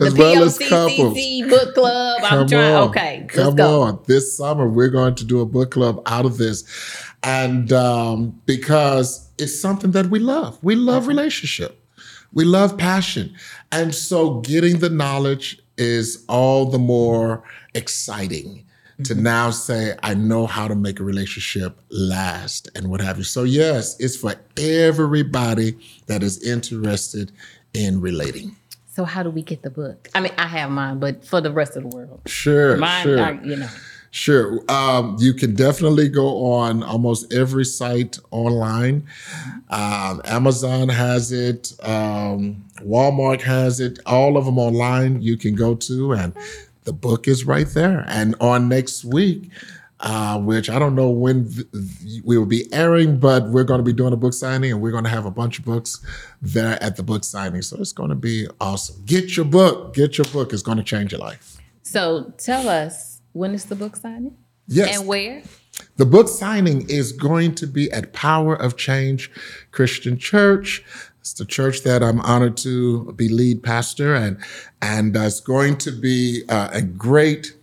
as 0.00 0.14
well 0.14 0.42
as 0.42 0.58
couples. 0.58 1.14
Book 1.48 1.74
club. 1.74 2.20
I'm 2.24 2.28
Come 2.30 2.48
trying. 2.48 2.74
on. 2.74 2.88
Okay, 2.88 3.20
let's 3.22 3.34
Come 3.36 3.54
go. 3.54 3.82
on. 3.82 4.00
This 4.06 4.36
summer, 4.36 4.68
we're 4.68 4.88
going 4.88 5.14
to 5.14 5.24
do 5.24 5.40
a 5.40 5.46
book 5.46 5.70
club 5.70 6.02
out 6.06 6.26
of 6.26 6.36
this. 6.36 6.64
And 7.22 7.72
um, 7.72 8.40
because 8.44 9.30
it's 9.38 9.58
something 9.58 9.92
that 9.92 10.06
we 10.06 10.18
love, 10.18 10.58
we 10.62 10.74
love 10.74 11.06
relationship, 11.06 11.80
we 12.32 12.44
love 12.44 12.76
passion. 12.76 13.32
And 13.70 13.94
so 13.94 14.40
getting 14.40 14.78
the 14.80 14.90
knowledge 14.90 15.60
is 15.78 16.24
all 16.28 16.66
the 16.66 16.78
more 16.78 17.44
exciting 17.74 18.64
to 19.04 19.14
Mm-hmm. 19.14 19.22
now 19.22 19.50
say, 19.50 19.96
I 20.02 20.14
know 20.14 20.46
how 20.46 20.68
to 20.68 20.74
make 20.74 21.00
a 21.00 21.04
relationship 21.04 21.78
last 21.90 22.70
and 22.74 22.88
what 22.90 23.00
have 23.00 23.18
you. 23.18 23.24
So, 23.24 23.44
yes, 23.44 23.98
it's 24.00 24.16
for 24.16 24.34
everybody 24.58 25.76
that 26.06 26.22
is 26.22 26.42
interested 26.42 27.32
in 27.74 28.00
relating. 28.00 28.56
So 28.94 29.04
how 29.04 29.22
do 29.22 29.30
we 29.30 29.42
get 29.42 29.62
the 29.62 29.70
book? 29.70 30.08
I 30.14 30.20
mean, 30.20 30.32
I 30.36 30.46
have 30.46 30.70
mine, 30.70 30.98
but 30.98 31.24
for 31.24 31.40
the 31.40 31.52
rest 31.52 31.76
of 31.76 31.84
the 31.90 31.96
world, 31.96 32.20
Sure. 32.26 32.76
mine, 32.76 33.02
sure. 33.04 33.20
I, 33.20 33.30
you 33.42 33.56
know. 33.56 33.68
Sure. 34.12 34.58
Um, 34.68 35.16
you 35.20 35.32
can 35.32 35.54
definitely 35.54 36.08
go 36.08 36.44
on 36.44 36.82
almost 36.82 37.32
every 37.32 37.64
site 37.64 38.18
online. 38.32 39.06
Um, 39.68 40.20
Amazon 40.24 40.88
has 40.88 41.30
it. 41.30 41.72
Um, 41.84 42.64
Walmart 42.80 43.40
has 43.42 43.78
it. 43.78 44.00
All 44.06 44.36
of 44.36 44.46
them 44.46 44.58
online 44.58 45.22
you 45.22 45.36
can 45.36 45.54
go 45.54 45.76
to, 45.76 46.12
and 46.12 46.34
the 46.90 46.94
book 46.94 47.28
is 47.28 47.44
right 47.44 47.68
there. 47.68 48.04
And 48.08 48.34
on 48.40 48.68
next 48.68 49.04
week, 49.04 49.48
uh, 50.00 50.40
which 50.40 50.68
I 50.68 50.80
don't 50.80 50.96
know 50.96 51.08
when 51.08 51.48
th- 51.48 51.70
th- 51.70 52.22
we 52.24 52.36
will 52.36 52.46
be 52.46 52.66
airing, 52.72 53.20
but 53.20 53.46
we're 53.48 53.62
going 53.62 53.78
to 53.78 53.84
be 53.84 53.92
doing 53.92 54.12
a 54.12 54.16
book 54.16 54.32
signing, 54.32 54.72
and 54.72 54.80
we're 54.80 54.90
going 54.90 55.04
to 55.04 55.10
have 55.10 55.24
a 55.24 55.30
bunch 55.30 55.60
of 55.60 55.64
books 55.64 56.04
there 56.42 56.82
at 56.82 56.96
the 56.96 57.04
book 57.04 57.22
signing. 57.22 57.62
So 57.62 57.76
it's 57.78 57.92
going 57.92 58.08
to 58.08 58.16
be 58.16 58.48
awesome. 58.60 59.04
Get 59.06 59.36
your 59.36 59.44
book. 59.46 59.94
Get 59.94 60.18
your 60.18 60.24
book. 60.32 60.52
It's 60.52 60.62
going 60.64 60.78
to 60.78 60.82
change 60.82 61.12
your 61.12 61.20
life. 61.20 61.58
So 61.84 62.32
tell 62.38 62.68
us 62.68 63.20
when 63.34 63.54
is 63.54 63.66
the 63.66 63.76
book 63.76 63.94
signing 63.94 64.36
Yes. 64.66 64.98
and 64.98 65.06
where? 65.06 65.42
The 65.96 66.06
book 66.06 66.26
signing 66.28 66.90
is 66.90 67.12
going 67.12 67.54
to 67.54 67.66
be 67.68 67.88
at 67.92 68.12
Power 68.12 68.54
of 68.56 68.76
Change 68.76 69.30
Christian 69.70 70.18
Church. 70.18 70.82
It's 71.20 71.34
the 71.34 71.44
church 71.44 71.82
that 71.82 72.02
I'm 72.02 72.20
honored 72.20 72.56
to 72.58 73.12
be 73.12 73.28
lead 73.28 73.62
pastor, 73.62 74.14
and 74.14 74.38
and 74.80 75.16
uh, 75.16 75.20
it's 75.20 75.40
going 75.40 75.76
to 75.78 75.92
be 75.92 76.42
uh, 76.48 76.70
a 76.72 76.82
great 76.82 77.54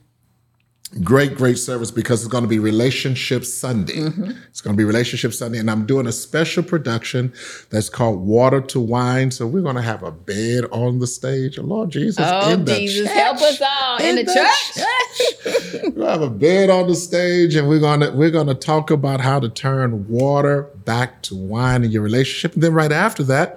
great 1.03 1.35
great 1.35 1.57
service 1.57 1.91
because 1.91 2.23
it's 2.23 2.31
going 2.31 2.45
to 2.45 2.47
be 2.47 2.59
relationship 2.59 3.43
sunday 3.43 3.93
mm-hmm. 3.93 4.31
it's 4.47 4.61
going 4.61 4.73
to 4.73 4.77
be 4.77 4.85
relationship 4.85 5.33
sunday 5.33 5.59
and 5.59 5.69
i'm 5.69 5.85
doing 5.85 6.07
a 6.07 6.13
special 6.13 6.63
production 6.63 7.31
that's 7.69 7.89
called 7.89 8.25
water 8.25 8.61
to 8.61 8.79
wine 8.79 9.29
so 9.29 9.45
we're 9.45 9.61
going 9.61 9.75
to 9.75 9.81
have 9.81 10.01
a 10.01 10.11
bed 10.11 10.63
on 10.71 10.99
the 10.99 11.05
stage 11.05 11.57
lord 11.57 11.89
jesus 11.89 12.25
oh 12.25 12.53
in 12.53 12.65
jesus 12.65 13.05
church, 13.05 13.17
help 13.17 13.37
us 13.41 13.61
all 13.61 13.97
in, 13.97 14.05
in 14.05 14.15
the, 14.15 14.23
the, 14.23 14.33
church, 14.33 15.83
church. 15.83 15.93
we'll 15.95 16.07
have 16.07 16.21
a 16.21 16.29
bed 16.29 16.69
on 16.69 16.87
the 16.87 16.95
stage 16.95 17.53
and 17.55 17.67
we're 17.67 17.79
to 17.99 18.09
we're 18.11 18.31
going 18.31 18.47
to 18.47 18.55
talk 18.55 18.89
about 18.89 19.19
how 19.19 19.41
to 19.41 19.49
turn 19.49 20.07
water 20.07 20.69
back 20.91 21.21
to 21.21 21.35
wine 21.35 21.83
in 21.83 21.91
your 21.91 22.03
relationship 22.03 22.53
and 22.53 22.63
then 22.63 22.73
right 22.73 22.91
after 22.91 23.23
that 23.23 23.47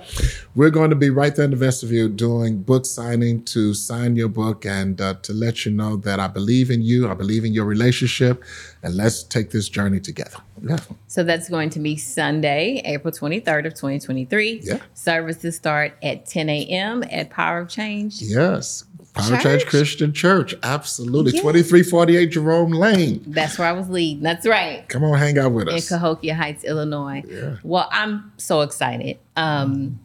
we're 0.54 0.70
going 0.78 0.90
to 0.90 0.96
be 0.96 1.10
right 1.10 1.36
there 1.36 1.44
in 1.44 1.52
the 1.52 1.56
vestibule 1.56 2.08
doing 2.08 2.62
book 2.62 2.84
signing 2.84 3.42
to 3.44 3.74
sign 3.74 4.16
your 4.16 4.28
book 4.28 4.66
and 4.66 5.00
uh, 5.00 5.14
to 5.22 5.32
let 5.32 5.64
you 5.64 5.70
know 5.70 5.96
that 5.96 6.18
i 6.18 6.26
believe 6.26 6.70
in 6.70 6.82
you 6.82 7.10
I 7.10 7.14
believe 7.14 7.44
in 7.44 7.52
your 7.52 7.64
relationship, 7.64 8.42
and 8.82 8.96
let's 8.96 9.22
take 9.22 9.50
this 9.50 9.68
journey 9.68 10.00
together. 10.00 10.38
Yeah. 10.62 10.78
So 11.06 11.22
that's 11.24 11.48
going 11.48 11.70
to 11.70 11.80
be 11.80 11.96
Sunday, 11.96 12.82
April 12.84 13.12
23rd 13.12 13.66
of 13.66 13.74
2023. 13.74 14.60
Yeah. 14.62 14.78
Services 14.94 15.56
start 15.56 15.96
at 16.02 16.26
10 16.26 16.48
a.m. 16.48 17.02
at 17.10 17.30
Power 17.30 17.60
of 17.60 17.68
Change. 17.68 18.20
Yes. 18.22 18.84
Power 19.14 19.38
Church? 19.38 19.66
Christian 19.66 20.12
Church. 20.12 20.54
Absolutely. 20.62 21.32
2348 21.32 22.26
Jerome 22.26 22.72
Lane. 22.72 23.24
That's 23.26 23.58
where 23.58 23.68
I 23.68 23.72
was 23.72 23.88
leading. 23.88 24.22
That's 24.22 24.46
right. 24.46 24.88
Come 24.88 25.04
on, 25.04 25.18
hang 25.18 25.38
out 25.38 25.52
with 25.52 25.68
us. 25.68 25.90
In 25.90 25.98
Cahokia 25.98 26.34
Heights, 26.34 26.64
Illinois. 26.64 27.22
Yeah. 27.26 27.56
Well, 27.62 27.88
I'm 27.90 28.32
so 28.36 28.60
excited. 28.60 29.18
Um, 29.36 30.00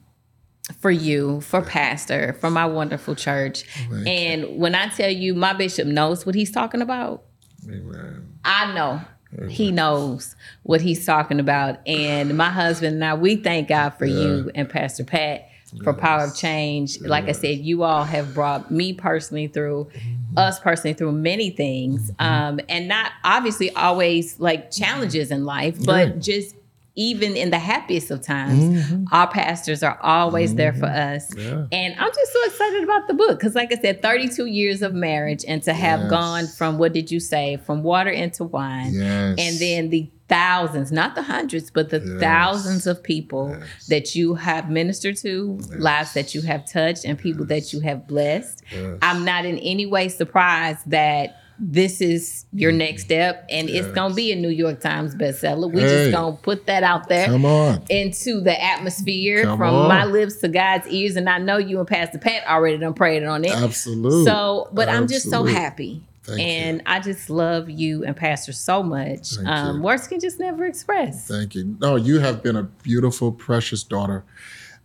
for 0.79 0.89
you, 0.89 1.41
for 1.41 1.61
pastor, 1.61 2.33
for 2.39 2.49
my 2.49 2.65
wonderful 2.65 3.15
church. 3.15 3.63
Thank 3.89 4.07
and 4.07 4.41
you. 4.41 4.51
when 4.51 4.73
I 4.73 4.87
tell 4.87 5.09
you 5.09 5.35
my 5.35 5.53
bishop 5.53 5.87
knows 5.87 6.25
what 6.25 6.33
he's 6.33 6.51
talking 6.51 6.81
about, 6.81 7.23
Amen. 7.67 8.39
I 8.43 8.73
know 8.73 9.01
Amen. 9.37 9.49
he 9.49 9.71
knows 9.71 10.35
what 10.63 10.81
he's 10.81 11.05
talking 11.05 11.39
about. 11.39 11.87
And 11.87 12.35
my 12.37 12.49
husband 12.49 12.95
and 12.95 13.05
I, 13.05 13.13
we 13.13 13.35
thank 13.35 13.67
God 13.67 13.91
for 13.91 14.05
yeah. 14.05 14.19
you 14.19 14.51
and 14.55 14.69
Pastor 14.69 15.03
Pat 15.03 15.49
for 15.83 15.93
yes. 15.93 16.01
Power 16.01 16.23
of 16.23 16.35
Change. 16.35 16.97
Yes. 16.97 17.05
Like 17.05 17.27
I 17.29 17.33
said, 17.33 17.59
you 17.59 17.83
all 17.83 18.03
have 18.03 18.33
brought 18.33 18.71
me 18.71 18.93
personally 18.93 19.47
through, 19.47 19.89
mm-hmm. 19.93 20.37
us 20.37 20.59
personally 20.59 20.93
through 20.93 21.13
many 21.13 21.49
things. 21.49 22.11
Mm-hmm. 22.11 22.25
Um, 22.25 22.59
and 22.69 22.87
not 22.87 23.11
obviously 23.23 23.71
always 23.71 24.39
like 24.39 24.71
challenges 24.71 25.31
in 25.31 25.45
life, 25.45 25.83
but 25.83 26.07
yeah. 26.07 26.15
just 26.19 26.55
even 26.95 27.35
in 27.35 27.49
the 27.49 27.59
happiest 27.59 28.09
of 28.09 28.21
times, 28.21 28.63
mm-hmm. 28.63 29.03
our 29.11 29.27
pastors 29.27 29.83
are 29.83 29.99
always 30.01 30.51
mm-hmm. 30.51 30.57
there 30.57 30.73
for 30.73 30.87
mm-hmm. 30.87 31.15
us. 31.15 31.35
Yeah. 31.35 31.67
And 31.71 31.95
I'm 31.99 32.09
just 32.09 32.33
so 32.33 32.45
excited 32.45 32.83
about 32.83 33.07
the 33.07 33.13
book 33.13 33.37
because, 33.37 33.53
like 33.53 33.73
I 33.73 33.75
said, 33.81 34.01
32 34.01 34.45
years 34.45 34.81
of 34.81 34.93
marriage, 34.93 35.43
and 35.45 35.61
to 35.63 35.73
have 35.73 36.01
yes. 36.01 36.09
gone 36.09 36.47
from 36.47 36.77
what 36.77 36.93
did 36.93 37.11
you 37.11 37.19
say, 37.19 37.57
from 37.57 37.83
water 37.83 38.09
into 38.09 38.45
wine, 38.45 38.93
yes. 38.93 39.35
and 39.37 39.59
then 39.59 39.89
the 39.89 40.09
thousands, 40.27 40.91
not 40.91 41.15
the 41.15 41.21
hundreds, 41.21 41.69
but 41.69 41.89
the 41.89 41.99
yes. 41.99 42.19
thousands 42.19 42.87
of 42.87 43.03
people 43.03 43.57
that 43.89 44.15
you 44.15 44.35
have 44.35 44.69
ministered 44.69 45.17
to, 45.17 45.59
lives 45.77 46.13
that 46.13 46.33
you 46.33 46.41
have 46.41 46.69
touched, 46.69 47.05
and 47.05 47.17
people 47.17 47.45
that 47.45 47.73
you 47.73 47.79
have 47.81 48.07
blessed. 48.07 48.63
I'm 49.01 49.23
not 49.25 49.45
in 49.45 49.57
any 49.59 49.85
way 49.85 50.09
surprised 50.09 50.89
that 50.89 51.41
this 51.57 52.01
is 52.01 52.45
your 52.51 52.71
mm-hmm. 52.71 52.79
next 52.79 53.03
step 53.03 53.45
and 53.49 53.69
yes. 53.69 53.85
it's 53.85 53.95
gonna 53.95 54.13
be 54.13 54.31
a 54.31 54.35
new 54.35 54.49
york 54.49 54.81
times 54.81 55.15
bestseller. 55.15 55.71
We 55.71 55.81
hey, 55.81 55.87
just 55.87 56.11
gonna 56.11 56.35
put 56.35 56.65
that 56.65 56.83
out 56.83 57.07
there 57.07 57.27
come 57.27 57.45
on. 57.45 57.81
into 57.89 58.41
the 58.41 58.61
atmosphere 58.61 59.43
come 59.43 59.57
from 59.57 59.73
on. 59.73 59.87
my 59.87 60.03
lips 60.03 60.35
to 60.37 60.49
god's 60.49 60.87
ears 60.87 61.15
and 61.15 61.29
i 61.29 61.37
know 61.37 61.57
you 61.57 61.79
and 61.79 61.87
pastor 61.87 62.17
pat 62.17 62.45
already 62.47 62.77
done 62.77 62.93
prayed 62.93 63.23
on 63.23 63.45
it. 63.45 63.51
Absolutely 63.51 64.25
so 64.25 64.67
but 64.73 64.89
i'm 64.89 65.07
just 65.07 65.29
so 65.29 65.45
happy 65.45 66.03
Thank 66.25 66.41
and 66.41 66.77
you. 66.77 66.83
I 66.87 66.99
just 66.99 67.29
love 67.29 67.69
you 67.69 68.03
and 68.03 68.15
Pastor 68.15 68.51
so 68.51 68.81
much. 68.81 69.37
Um, 69.45 69.83
words 69.83 70.07
can 70.07 70.19
just 70.19 70.39
never 70.39 70.65
express. 70.65 71.27
Thank 71.27 71.53
you. 71.53 71.77
No, 71.79 71.97
you 71.97 72.19
have 72.19 72.41
been 72.41 72.55
a 72.55 72.63
beautiful, 72.63 73.31
precious 73.31 73.83
daughter 73.83 74.23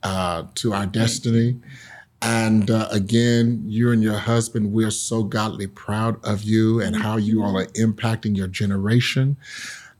uh, 0.02 0.44
to 0.56 0.74
our 0.74 0.84
destiny. 0.84 1.58
And 2.20 2.70
uh, 2.70 2.88
again, 2.90 3.62
you 3.66 3.90
and 3.90 4.02
your 4.02 4.18
husband, 4.18 4.72
we're 4.72 4.90
so 4.90 5.22
godly 5.22 5.66
proud 5.66 6.22
of 6.24 6.42
you 6.42 6.82
and 6.82 6.94
how 6.94 7.16
you 7.16 7.42
all 7.42 7.56
are 7.56 7.66
impacting 7.68 8.36
your 8.36 8.48
generation. 8.48 9.38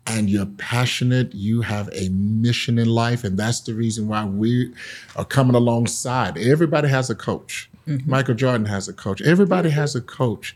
And 0.06 0.28
you're 0.28 0.46
passionate. 0.46 1.34
You 1.34 1.62
have 1.62 1.88
a 1.92 2.10
mission 2.10 2.78
in 2.78 2.88
life. 2.88 3.24
And 3.24 3.38
that's 3.38 3.60
the 3.60 3.74
reason 3.74 4.08
why 4.08 4.24
we 4.26 4.74
are 5.16 5.24
coming 5.24 5.54
alongside. 5.54 6.36
Everybody 6.36 6.88
has 6.88 7.08
a 7.08 7.14
coach. 7.14 7.70
Mm-hmm. 7.86 8.10
Michael 8.10 8.34
Jordan 8.34 8.66
has 8.66 8.88
a 8.88 8.92
coach. 8.92 9.22
Everybody 9.22 9.70
mm-hmm. 9.70 9.78
has 9.78 9.94
a 9.94 10.00
coach 10.02 10.54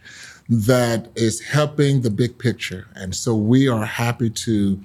that 0.49 1.09
is 1.15 1.41
helping 1.41 2.03
the 2.03 2.11
big 2.11 2.39
picture. 2.39 2.87
And 2.95 3.15
so 3.15 3.35
we 3.35 3.69
are 3.69 3.85
happy 3.85 4.31
to 4.31 4.81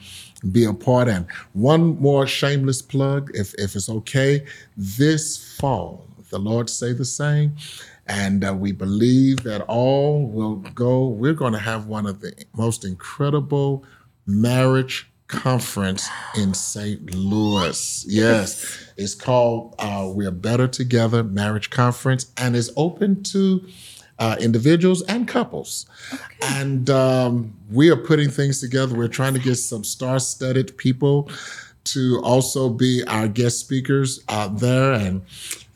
be 0.52 0.63
a 0.63 0.74
part. 0.74 1.08
And 1.08 1.28
one 1.54 2.00
more 2.00 2.26
shameless 2.26 2.82
plug, 2.82 3.32
if, 3.34 3.54
if 3.56 3.76
it's 3.76 3.89
okay, 3.89 4.45
this 4.78 5.56
fall, 5.58 6.08
the 6.30 6.39
Lord 6.39 6.69
say 6.69 6.93
the 6.93 7.06
same. 7.06 7.56
And 8.08 8.43
uh, 8.43 8.54
we 8.54 8.72
believe 8.72 9.43
that 9.43 9.62
all 9.63 10.26
will 10.26 10.56
go. 10.56 11.08
We're 11.08 11.34
going 11.34 11.54
to 11.54 11.60
have 11.60 11.88
one 11.88 12.08
of 12.08 12.22
the 12.22 12.34
most 12.56 12.84
incredible 12.84 13.84
marriage 14.26 15.10
conference 15.28 16.10
in 16.36 16.56
St. 16.56 17.13
Louis. 17.13 18.06
Yes, 18.08 18.91
it's 18.98 19.13
called 19.13 19.76
uh, 19.78 20.10
We're 20.12 20.32
Better 20.32 20.67
Together 20.67 21.24
Marriage 21.24 21.69
Conference, 21.69 22.32
and 22.36 22.56
it's 22.56 22.72
open 22.76 23.22
to 23.24 23.65
uh, 24.19 24.36
individuals 24.39 25.01
and 25.03 25.27
couples. 25.27 25.86
Okay. 26.13 26.23
And 26.43 26.89
um, 26.89 27.53
we 27.71 27.89
are 27.89 27.95
putting 27.95 28.29
things 28.29 28.60
together. 28.60 28.95
We're 28.95 29.08
trying 29.08 29.34
to 29.34 29.39
get 29.39 29.55
some 29.55 29.84
star-studded 29.84 30.77
people 30.77 31.29
to 31.86 32.22
also 32.24 32.70
be 32.70 33.04
our 33.08 33.28
guest 33.28 33.60
speakers 33.60 34.24
out 34.30 34.60
there 34.60 34.94
and 34.94 35.22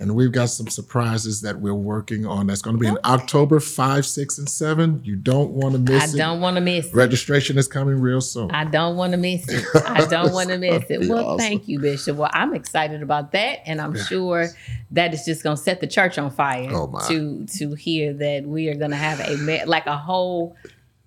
and 0.03 0.15
we've 0.15 0.33
got 0.33 0.49
some 0.49 0.67
surprises 0.67 1.39
that 1.41 1.61
we're 1.61 1.73
working 1.73 2.25
on. 2.25 2.47
That's 2.47 2.61
going 2.61 2.75
to 2.75 2.79
be 2.79 2.87
in 2.87 2.97
October 3.05 3.61
5, 3.61 4.05
6, 4.05 4.37
and 4.37 4.49
7. 4.49 5.01
You 5.01 5.15
don't 5.15 5.51
want 5.51 5.75
to 5.75 5.79
miss 5.79 6.03
I 6.03 6.05
it. 6.07 6.15
I 6.15 6.17
don't 6.17 6.41
want 6.41 6.57
to 6.57 6.61
miss 6.61 6.87
it. 6.87 6.93
Registration 6.93 7.57
is 7.57 7.69
coming 7.69 8.01
real 8.01 8.19
soon. 8.19 8.51
I 8.51 8.65
don't 8.65 8.97
want 8.97 9.13
to 9.13 9.17
miss 9.17 9.47
it. 9.47 9.63
I 9.85 10.05
don't 10.05 10.33
want 10.33 10.49
to 10.49 10.57
miss 10.57 10.83
it. 10.89 11.07
Well, 11.07 11.25
awesome. 11.25 11.37
thank 11.37 11.69
you, 11.69 11.79
Bishop. 11.79 12.17
Well, 12.17 12.29
I'm 12.33 12.53
excited 12.53 13.01
about 13.01 13.31
that. 13.31 13.59
And 13.65 13.79
I'm 13.79 13.95
sure 13.95 14.49
that 14.91 15.13
is 15.13 15.23
just 15.23 15.41
going 15.41 15.55
to 15.55 15.63
set 15.63 15.79
the 15.79 15.87
church 15.87 16.17
on 16.17 16.31
fire 16.31 16.69
oh 16.73 16.99
to 17.07 17.45
to 17.45 17.73
hear 17.75 18.11
that 18.13 18.45
we 18.45 18.67
are 18.67 18.75
going 18.75 18.91
to 18.91 18.97
have 18.97 19.21
a 19.21 19.63
like 19.65 19.85
a 19.85 19.97
whole 19.97 20.57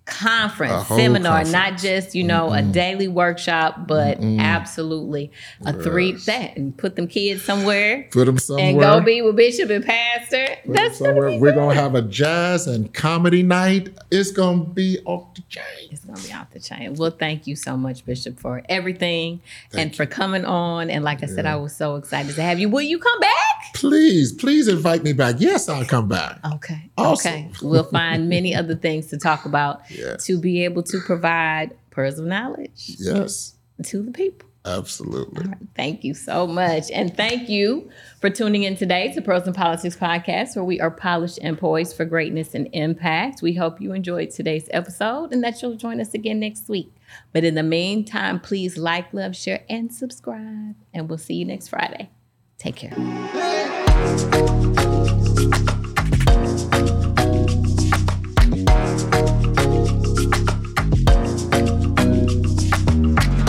conference, 0.07 0.87
seminar, 0.87 1.43
conference. 1.43 1.51
not 1.51 1.77
just, 1.77 2.15
you 2.15 2.23
know, 2.23 2.49
mm 2.49 2.57
a 2.57 2.61
daily 2.63 3.07
workshop, 3.07 3.85
but 3.87 4.19
mm 4.19 4.37
absolutely 4.39 5.31
a 5.65 5.73
yes. 5.73 5.83
three 5.83 6.11
that 6.13 6.55
and 6.55 6.75
put 6.77 6.95
them 6.95 7.07
kids 7.07 7.43
somewhere. 7.43 8.07
Put 8.11 8.25
them 8.25 8.37
somewhere. 8.37 8.65
And 8.65 8.79
go 8.79 9.01
be 9.01 9.21
with 9.21 9.35
Bishop 9.35 9.69
and 9.69 9.85
Pastor. 9.85 10.47
Put 10.65 10.73
That's 10.73 10.97
somewhere. 10.97 11.29
Gonna 11.29 11.39
We're 11.39 11.53
going 11.53 11.75
to 11.75 11.81
have 11.81 11.95
a 11.95 12.01
jazz 12.01 12.67
and 12.67 12.91
comedy 12.93 13.43
night. 13.43 13.89
It's 14.09 14.31
going 14.31 14.65
to 14.65 14.69
be 14.71 14.99
off 15.05 15.33
the 15.35 15.41
chain. 15.41 15.89
It's 15.91 16.05
going 16.05 16.17
to 16.17 16.27
be 16.27 16.33
off 16.33 16.49
the 16.51 16.59
chain. 16.59 16.95
Well, 16.95 17.11
thank 17.11 17.45
you 17.45 17.55
so 17.55 17.75
much, 17.75 18.05
Bishop, 18.05 18.39
for 18.39 18.63
everything 18.69 19.41
thank 19.71 19.81
and 19.81 19.91
you. 19.91 19.97
for 19.97 20.05
coming 20.05 20.45
on. 20.45 20.89
And 20.89 21.03
like 21.03 21.23
I 21.23 21.27
yeah. 21.27 21.35
said, 21.35 21.45
I 21.45 21.57
was 21.57 21.75
so 21.75 21.95
excited 21.95 22.33
to 22.35 22.41
have 22.41 22.59
you. 22.59 22.69
Will 22.69 22.81
you 22.81 22.99
come 22.99 23.19
back? 23.19 23.73
Please, 23.73 24.31
please 24.31 24.67
invite 24.67 25.03
me 25.03 25.13
back. 25.13 25.35
Yes, 25.39 25.69
I'll 25.69 25.85
come 25.85 26.07
back. 26.07 26.39
Okay. 26.53 26.89
Awesome. 26.97 27.33
Okay. 27.33 27.51
We'll 27.61 27.83
find 27.91 28.29
many 28.29 28.55
other 28.55 28.75
things 28.75 29.07
to 29.07 29.17
talk 29.17 29.45
about 29.45 29.81
yes. 29.97 30.25
to 30.25 30.39
be 30.39 30.63
able 30.63 30.83
to 30.83 30.99
provide 30.99 31.75
pearls 31.89 32.19
of 32.19 32.25
knowledge. 32.25 32.95
Yes. 32.99 33.55
To 33.83 34.01
the 34.01 34.11
people. 34.11 34.47
Absolutely. 34.67 35.47
Right, 35.47 35.57
thank 35.75 36.03
you 36.03 36.13
so 36.13 36.45
much. 36.45 36.91
And 36.91 37.15
thank 37.15 37.47
you 37.47 37.89
for 38.19 38.29
tuning 38.29 38.63
in 38.63 38.75
today 38.75 39.13
to 39.13 39.21
Pearls 39.21 39.47
and 39.47 39.55
Politics 39.55 39.95
Podcast, 39.95 40.55
where 40.55 40.65
we 40.65 40.81
are 40.81 40.91
polished 40.91 41.39
and 41.41 41.57
poised 41.57 41.95
for 41.95 42.03
greatness 42.03 42.53
and 42.53 42.67
impact. 42.73 43.41
We 43.41 43.53
hope 43.53 43.79
you 43.79 43.93
enjoyed 43.93 44.31
today's 44.31 44.67
episode 44.71 45.31
and 45.31 45.41
that 45.43 45.61
you'll 45.61 45.75
join 45.75 46.01
us 46.01 46.13
again 46.13 46.41
next 46.41 46.67
week. 46.67 46.93
But 47.31 47.45
in 47.45 47.55
the 47.55 47.63
meantime, 47.63 48.41
please 48.41 48.77
like, 48.77 49.13
love, 49.13 49.35
share, 49.35 49.63
and 49.69 49.93
subscribe. 49.93 50.75
And 50.93 51.07
we'll 51.07 51.17
see 51.17 51.35
you 51.35 51.45
next 51.45 51.69
Friday. 51.69 52.09
Take 52.57 52.75
care. 52.75 52.93